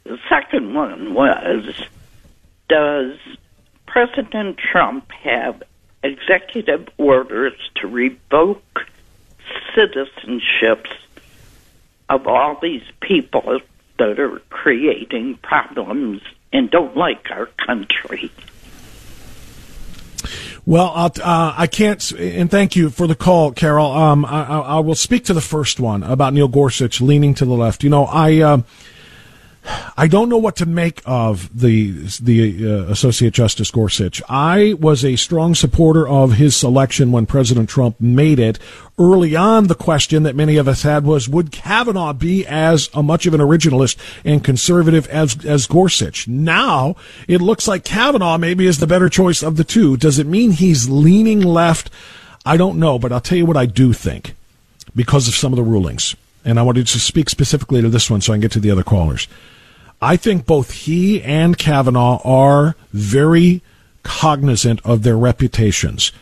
The 0.04 0.18
second 0.28 0.74
one 0.74 1.14
was 1.14 1.64
Does 2.68 3.18
President 3.86 4.58
Trump 4.58 5.10
have 5.10 5.62
executive 6.02 6.86
orders 6.98 7.54
to 7.76 7.86
revoke 7.86 8.86
citizenships 9.74 10.92
of 12.10 12.26
all 12.26 12.58
these 12.60 12.84
people 13.00 13.60
that 13.98 14.20
are 14.20 14.42
creating 14.50 15.36
problems 15.36 16.20
and 16.52 16.70
don't 16.70 16.94
like 16.94 17.30
our 17.30 17.46
country? 17.66 18.30
Well, 20.66 20.92
uh, 20.94 21.10
I 21.56 21.66
can't, 21.66 22.10
and 22.12 22.50
thank 22.50 22.74
you 22.74 22.88
for 22.88 23.06
the 23.06 23.14
call, 23.14 23.52
Carol. 23.52 23.92
Um, 23.92 24.24
I, 24.24 24.44
I, 24.44 24.78
will 24.78 24.94
speak 24.94 25.26
to 25.26 25.34
the 25.34 25.42
first 25.42 25.78
one 25.78 26.02
about 26.02 26.32
Neil 26.32 26.48
Gorsuch 26.48 27.02
leaning 27.02 27.34
to 27.34 27.44
the 27.44 27.52
left. 27.52 27.84
You 27.84 27.90
know, 27.90 28.06
I, 28.06 28.40
uh, 28.40 28.62
I 29.96 30.08
don't 30.08 30.28
know 30.28 30.38
what 30.38 30.56
to 30.56 30.66
make 30.66 31.00
of 31.06 31.58
the 31.58 31.92
the 32.20 32.66
uh, 32.66 32.90
Associate 32.90 33.32
Justice 33.32 33.70
Gorsuch. 33.70 34.22
I 34.28 34.74
was 34.74 35.04
a 35.04 35.16
strong 35.16 35.54
supporter 35.54 36.06
of 36.06 36.34
his 36.34 36.56
selection 36.56 37.12
when 37.12 37.26
President 37.26 37.68
Trump 37.68 38.00
made 38.00 38.38
it. 38.38 38.58
Early 38.98 39.34
on, 39.34 39.66
the 39.66 39.74
question 39.74 40.22
that 40.22 40.36
many 40.36 40.56
of 40.56 40.68
us 40.68 40.82
had 40.82 41.04
was, 41.04 41.28
would 41.28 41.50
Kavanaugh 41.50 42.12
be 42.12 42.46
as 42.46 42.88
a 42.94 43.02
much 43.02 43.26
of 43.26 43.34
an 43.34 43.40
originalist 43.40 43.96
and 44.24 44.44
conservative 44.44 45.06
as 45.08 45.44
as 45.44 45.66
Gorsuch? 45.66 46.28
Now 46.28 46.96
it 47.26 47.40
looks 47.40 47.66
like 47.66 47.84
Kavanaugh 47.84 48.38
maybe 48.38 48.66
is 48.66 48.78
the 48.78 48.86
better 48.86 49.08
choice 49.08 49.42
of 49.42 49.56
the 49.56 49.64
two. 49.64 49.96
Does 49.96 50.18
it 50.18 50.26
mean 50.26 50.52
he's 50.52 50.88
leaning 50.88 51.40
left? 51.40 51.90
I 52.44 52.56
don't 52.56 52.78
know, 52.78 52.98
but 52.98 53.12
I'll 53.12 53.20
tell 53.20 53.38
you 53.38 53.46
what 53.46 53.56
I 53.56 53.66
do 53.66 53.92
think 53.92 54.34
because 54.94 55.28
of 55.28 55.34
some 55.34 55.52
of 55.52 55.56
the 55.56 55.62
rulings. 55.62 56.14
And 56.44 56.58
I 56.58 56.62
wanted 56.62 56.86
to 56.88 57.00
speak 57.00 57.30
specifically 57.30 57.80
to 57.80 57.88
this 57.88 58.10
one 58.10 58.20
so 58.20 58.32
I 58.32 58.36
can 58.36 58.42
get 58.42 58.52
to 58.52 58.60
the 58.60 58.70
other 58.70 58.84
callers. 58.84 59.26
I 60.04 60.18
think 60.18 60.44
both 60.44 60.70
he 60.70 61.22
and 61.22 61.56
Kavanaugh 61.56 62.20
are 62.24 62.76
very 62.92 63.62
cognizant 64.02 64.80
of 64.84 65.02
their 65.02 65.16
reputations. 65.16 66.12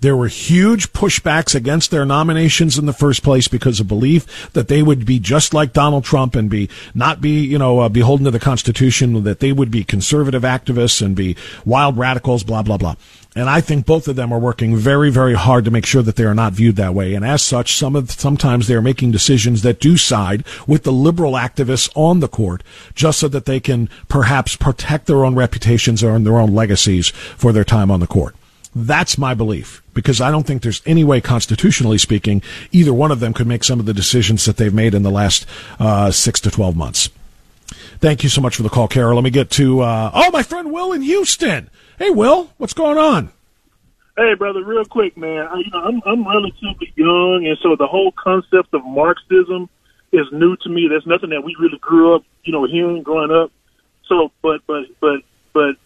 There 0.00 0.16
were 0.16 0.28
huge 0.28 0.92
pushbacks 0.92 1.52
against 1.52 1.90
their 1.90 2.04
nominations 2.04 2.78
in 2.78 2.86
the 2.86 2.92
first 2.92 3.24
place 3.24 3.48
because 3.48 3.80
of 3.80 3.88
belief 3.88 4.52
that 4.52 4.68
they 4.68 4.80
would 4.80 5.04
be 5.04 5.18
just 5.18 5.52
like 5.52 5.72
Donald 5.72 6.04
Trump 6.04 6.36
and 6.36 6.48
be 6.48 6.68
not 6.94 7.20
be 7.20 7.44
you 7.44 7.58
know 7.58 7.80
uh, 7.80 7.88
beholden 7.88 8.26
to 8.26 8.30
the 8.30 8.38
Constitution, 8.38 9.24
that 9.24 9.40
they 9.40 9.52
would 9.52 9.72
be 9.72 9.82
conservative 9.82 10.42
activists 10.42 11.02
and 11.02 11.16
be 11.16 11.36
wild 11.64 11.98
radicals, 11.98 12.44
blah 12.44 12.62
blah 12.62 12.76
blah. 12.76 12.94
And 13.36 13.50
I 13.50 13.60
think 13.60 13.84
both 13.84 14.08
of 14.08 14.16
them 14.16 14.32
are 14.32 14.38
working 14.38 14.76
very, 14.76 15.10
very 15.10 15.34
hard 15.34 15.66
to 15.66 15.70
make 15.70 15.84
sure 15.84 16.00
that 16.00 16.16
they 16.16 16.24
are 16.24 16.34
not 16.34 16.54
viewed 16.54 16.76
that 16.76 16.94
way. 16.94 17.12
And 17.12 17.22
as 17.22 17.42
such, 17.42 17.76
some 17.76 17.94
of, 17.94 18.10
sometimes 18.10 18.66
they 18.66 18.74
are 18.74 18.80
making 18.80 19.10
decisions 19.10 19.60
that 19.60 19.78
do 19.78 19.98
side 19.98 20.42
with 20.66 20.84
the 20.84 20.92
liberal 20.92 21.32
activists 21.32 21.90
on 21.94 22.20
the 22.20 22.28
court, 22.28 22.62
just 22.94 23.18
so 23.18 23.28
that 23.28 23.44
they 23.44 23.60
can 23.60 23.90
perhaps 24.08 24.56
protect 24.56 25.06
their 25.06 25.22
own 25.22 25.34
reputations 25.34 26.02
or 26.02 26.18
their 26.18 26.38
own 26.38 26.54
legacies 26.54 27.10
for 27.10 27.52
their 27.52 27.62
time 27.62 27.90
on 27.90 28.00
the 28.00 28.06
court. 28.06 28.34
That's 28.74 29.18
my 29.18 29.34
belief 29.34 29.82
because 29.92 30.18
I 30.20 30.30
don't 30.30 30.46
think 30.46 30.62
there's 30.62 30.82
any 30.86 31.04
way, 31.04 31.20
constitutionally 31.20 31.98
speaking, 31.98 32.40
either 32.72 32.94
one 32.94 33.10
of 33.10 33.20
them 33.20 33.34
could 33.34 33.46
make 33.46 33.64
some 33.64 33.80
of 33.80 33.86
the 33.86 33.94
decisions 33.94 34.46
that 34.46 34.56
they've 34.56 34.72
made 34.72 34.94
in 34.94 35.02
the 35.02 35.10
last 35.10 35.46
uh, 35.78 36.10
six 36.10 36.40
to 36.40 36.50
12 36.50 36.74
months. 36.74 37.10
Thank 37.98 38.22
you 38.22 38.28
so 38.28 38.40
much 38.40 38.56
for 38.56 38.62
the 38.62 38.68
call, 38.68 38.88
Carol. 38.88 39.14
Let 39.14 39.24
me 39.24 39.30
get 39.30 39.50
to, 39.52 39.80
uh, 39.80 40.10
oh, 40.12 40.30
my 40.30 40.42
friend 40.42 40.72
Will 40.72 40.92
in 40.92 41.02
Houston. 41.02 41.70
Hey, 41.98 42.10
Will, 42.10 42.50
what's 42.58 42.74
going 42.74 42.98
on? 42.98 43.30
Hey, 44.16 44.34
brother, 44.34 44.62
real 44.64 44.84
quick, 44.84 45.16
man. 45.16 45.46
I, 45.46 45.58
you 45.58 45.70
know, 45.70 45.82
I'm, 45.82 46.02
I'm 46.06 46.26
relatively 46.26 46.92
young, 46.94 47.46
and 47.46 47.56
so 47.62 47.76
the 47.76 47.86
whole 47.86 48.12
concept 48.12 48.72
of 48.74 48.84
Marxism 48.84 49.68
is 50.12 50.26
new 50.32 50.56
to 50.56 50.68
me. 50.68 50.88
That's 50.90 51.06
nothing 51.06 51.30
that 51.30 51.42
we 51.44 51.56
really 51.58 51.78
grew 51.78 52.14
up, 52.14 52.24
you 52.44 52.52
know, 52.52 52.64
hearing 52.66 53.02
growing 53.02 53.30
up. 53.30 53.50
So, 54.06 54.30
but, 54.42 54.60
but, 54.66 54.84
but, 55.00 55.20
but 55.52 55.76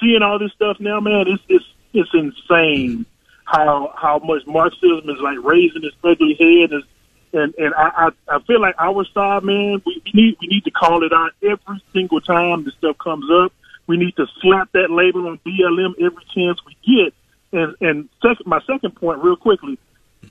seeing 0.00 0.22
all 0.22 0.38
this 0.38 0.52
stuff 0.52 0.78
now, 0.80 1.00
man, 1.00 1.26
it's, 1.28 1.42
it's, 1.48 1.64
it's 1.92 2.10
insane 2.14 3.06
how 3.44 3.92
how 3.96 4.18
much 4.18 4.46
Marxism 4.46 5.08
is 5.10 5.20
like 5.20 5.38
raising 5.42 5.84
its 5.84 5.96
ugly 6.02 6.34
head. 6.38 6.72
And 6.72 6.84
and, 7.32 7.54
and 7.56 7.74
I, 7.74 8.10
I 8.28 8.36
I 8.36 8.38
feel 8.40 8.60
like 8.60 8.74
our 8.78 9.04
side, 9.06 9.44
man, 9.44 9.82
we, 9.86 10.02
need 10.12 10.36
we 10.40 10.48
need 10.48 10.64
to 10.64 10.70
call 10.70 11.04
it 11.04 11.12
out 11.12 11.32
every 11.42 11.82
single 11.92 12.20
time 12.20 12.64
this 12.64 12.74
stuff 12.74 12.98
comes 12.98 13.26
up. 13.30 13.52
We 13.86 13.96
need 13.96 14.16
to 14.16 14.26
slap 14.40 14.70
that 14.72 14.90
label 14.90 15.26
on 15.28 15.40
BLM 15.46 15.94
every 16.00 16.24
chance 16.34 16.58
we 16.66 16.76
get. 16.84 17.14
And 17.52 17.74
and 17.80 18.08
second, 18.20 18.46
my 18.46 18.60
second 18.66 18.96
point, 18.96 19.22
real 19.22 19.36
quickly, 19.36 19.78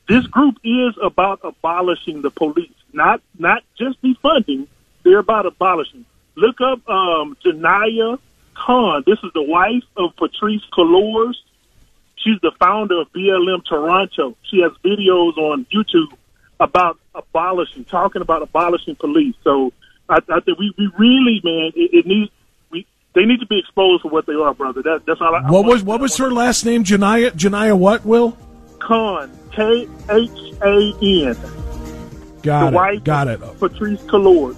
this 0.07 0.25
group 0.27 0.57
is 0.63 0.93
about 1.01 1.41
abolishing 1.43 2.21
the 2.21 2.29
police, 2.29 2.71
not 2.93 3.21
not 3.37 3.63
just 3.77 4.01
defunding. 4.01 4.67
They're 5.03 5.19
about 5.19 5.45
abolishing. 5.45 6.05
Look 6.35 6.61
up 6.61 6.87
um, 6.87 7.35
Janaya 7.43 8.19
Khan. 8.53 9.03
This 9.05 9.19
is 9.23 9.31
the 9.33 9.41
wife 9.41 9.83
of 9.97 10.15
Patrisse 10.15 10.61
Cullors. 10.71 11.35
She's 12.15 12.39
the 12.41 12.51
founder 12.59 13.01
of 13.01 13.11
BLM 13.13 13.65
Toronto. 13.65 14.37
She 14.43 14.61
has 14.61 14.71
videos 14.85 15.37
on 15.37 15.65
YouTube 15.73 16.15
about 16.61 16.97
abolishing, 17.13 17.83
talking 17.83 18.21
about 18.21 18.41
abolishing 18.41 18.95
police. 18.95 19.35
So 19.43 19.73
I, 20.07 20.19
I 20.29 20.39
think 20.39 20.57
we, 20.59 20.73
we 20.77 20.89
really, 20.97 21.41
man, 21.43 21.71
it, 21.75 21.89
it 21.93 22.05
needs 22.05 22.31
we 22.71 22.85
they 23.13 23.25
need 23.25 23.41
to 23.41 23.47
be 23.47 23.59
exposed 23.59 24.03
for 24.03 24.09
what 24.09 24.25
they 24.27 24.33
are, 24.33 24.53
brother. 24.53 24.81
That, 24.83 25.01
that's 25.05 25.19
all. 25.19 25.35
I, 25.35 25.51
what 25.51 25.65
I 25.65 25.67
was 25.67 25.83
what 25.83 25.99
was 25.99 26.15
her 26.17 26.31
last 26.31 26.63
name? 26.63 26.83
Janaya 26.85 27.31
Janaya 27.31 27.77
what? 27.77 28.05
Will 28.05 28.37
Khan 28.79 29.29
K 29.51 29.89
H 30.09 30.29
A 30.61 30.93
N. 31.01 31.35
Got 32.43 32.61
the 32.61 32.67
it. 32.67 32.73
Wife 32.73 33.03
Got 33.03 33.27
it. 33.27 33.39
Patrisse 33.59 34.01
Cullors. 34.05 34.55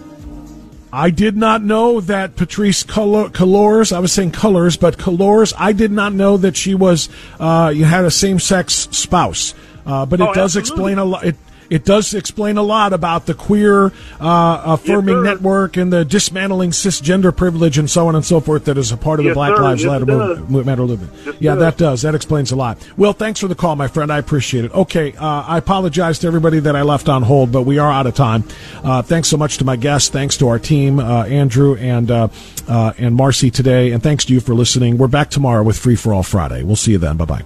I 0.95 1.09
did 1.09 1.35
not 1.35 1.63
know 1.63 2.01
that 2.01 2.35
Patrisse 2.35 2.85
Cullors, 2.85 3.91
I 3.91 3.97
was 3.97 4.11
saying 4.11 4.29
Colors, 4.29 4.77
but 4.77 4.97
Cullors, 4.99 5.51
I 5.57 5.73
did 5.73 5.91
not 5.91 6.13
know 6.13 6.37
that 6.37 6.55
she 6.55 6.75
was, 6.75 7.09
uh, 7.39 7.73
you 7.75 7.83
had 7.83 8.05
a 8.05 8.11
same 8.11 8.37
sex 8.37 8.75
spouse. 8.91 9.55
Uh, 9.87 10.05
but 10.05 10.21
it 10.21 10.29
Oh, 10.29 10.33
does 10.35 10.55
absolutely. 10.55 10.93
explain 10.93 10.97
a 10.99 11.05
lot. 11.05 11.25
It, 11.25 11.35
it 11.73 11.85
does 11.85 12.13
explain 12.13 12.57
a 12.57 12.61
lot 12.63 12.93
about 12.93 13.25
the 13.25 13.33
queer 13.33 13.87
uh, 14.19 14.61
affirming 14.65 15.15
sir. 15.15 15.23
network 15.23 15.75
and 15.77 15.91
the 15.91 16.05
dismantling 16.05 16.71
cisgender 16.71 17.35
privilege 17.35 17.77
and 17.77 17.89
so 17.89 18.07
on 18.07 18.15
and 18.15 18.23
so 18.25 18.39
forth 18.39 18.65
that 18.65 18.77
is 18.77 18.91
a 18.91 18.97
part 18.97 19.19
of 19.19 19.23
the 19.23 19.29
Yes, 19.29 19.35
Black 19.35 19.55
sir. 19.57 19.63
Lives 19.63 19.83
Yes, 19.83 19.91
Matter 19.91 20.05
movement. 20.05 20.65
Matter 20.65 20.81
movement. 20.85 21.11
Yes, 21.25 21.35
yeah, 21.39 21.53
sir. 21.55 21.59
that 21.59 21.77
does. 21.77 22.01
That 22.03 22.15
explains 22.15 22.51
a 22.51 22.55
lot. 22.55 22.77
Well, 22.97 23.13
thanks 23.13 23.39
for 23.39 23.47
the 23.47 23.55
call, 23.55 23.75
my 23.75 23.87
friend. 23.87 24.11
I 24.11 24.17
appreciate 24.19 24.65
it. 24.65 24.71
Okay, 24.73 25.13
uh, 25.15 25.25
I 25.47 25.57
apologize 25.57 26.19
to 26.19 26.27
everybody 26.27 26.59
that 26.59 26.75
I 26.75 26.83
left 26.83 27.09
on 27.09 27.23
hold, 27.23 27.51
but 27.51 27.63
we 27.63 27.77
are 27.79 27.91
out 27.91 28.05
of 28.07 28.13
time. 28.15 28.43
Uh, 28.83 29.01
thanks 29.01 29.27
so 29.29 29.37
much 29.37 29.57
to 29.57 29.65
my 29.65 29.75
guests. 29.75 30.09
Thanks 30.09 30.37
to 30.37 30.47
our 30.49 30.59
team, 30.59 30.99
uh, 30.99 31.23
Andrew 31.25 31.75
and 31.77 32.11
uh, 32.11 32.27
uh, 32.67 32.93
and 32.97 33.15
Marcy 33.15 33.49
today, 33.49 33.91
and 33.91 34.03
thanks 34.03 34.25
to 34.25 34.33
you 34.33 34.39
for 34.39 34.53
listening. 34.53 34.97
We're 34.97 35.07
back 35.07 35.29
tomorrow 35.29 35.63
with 35.63 35.77
Free 35.79 35.95
for 35.95 36.13
All 36.13 36.23
Friday. 36.23 36.63
We'll 36.63 36.75
see 36.75 36.91
you 36.91 36.97
then. 36.99 37.17
Bye 37.17 37.25
bye. 37.25 37.43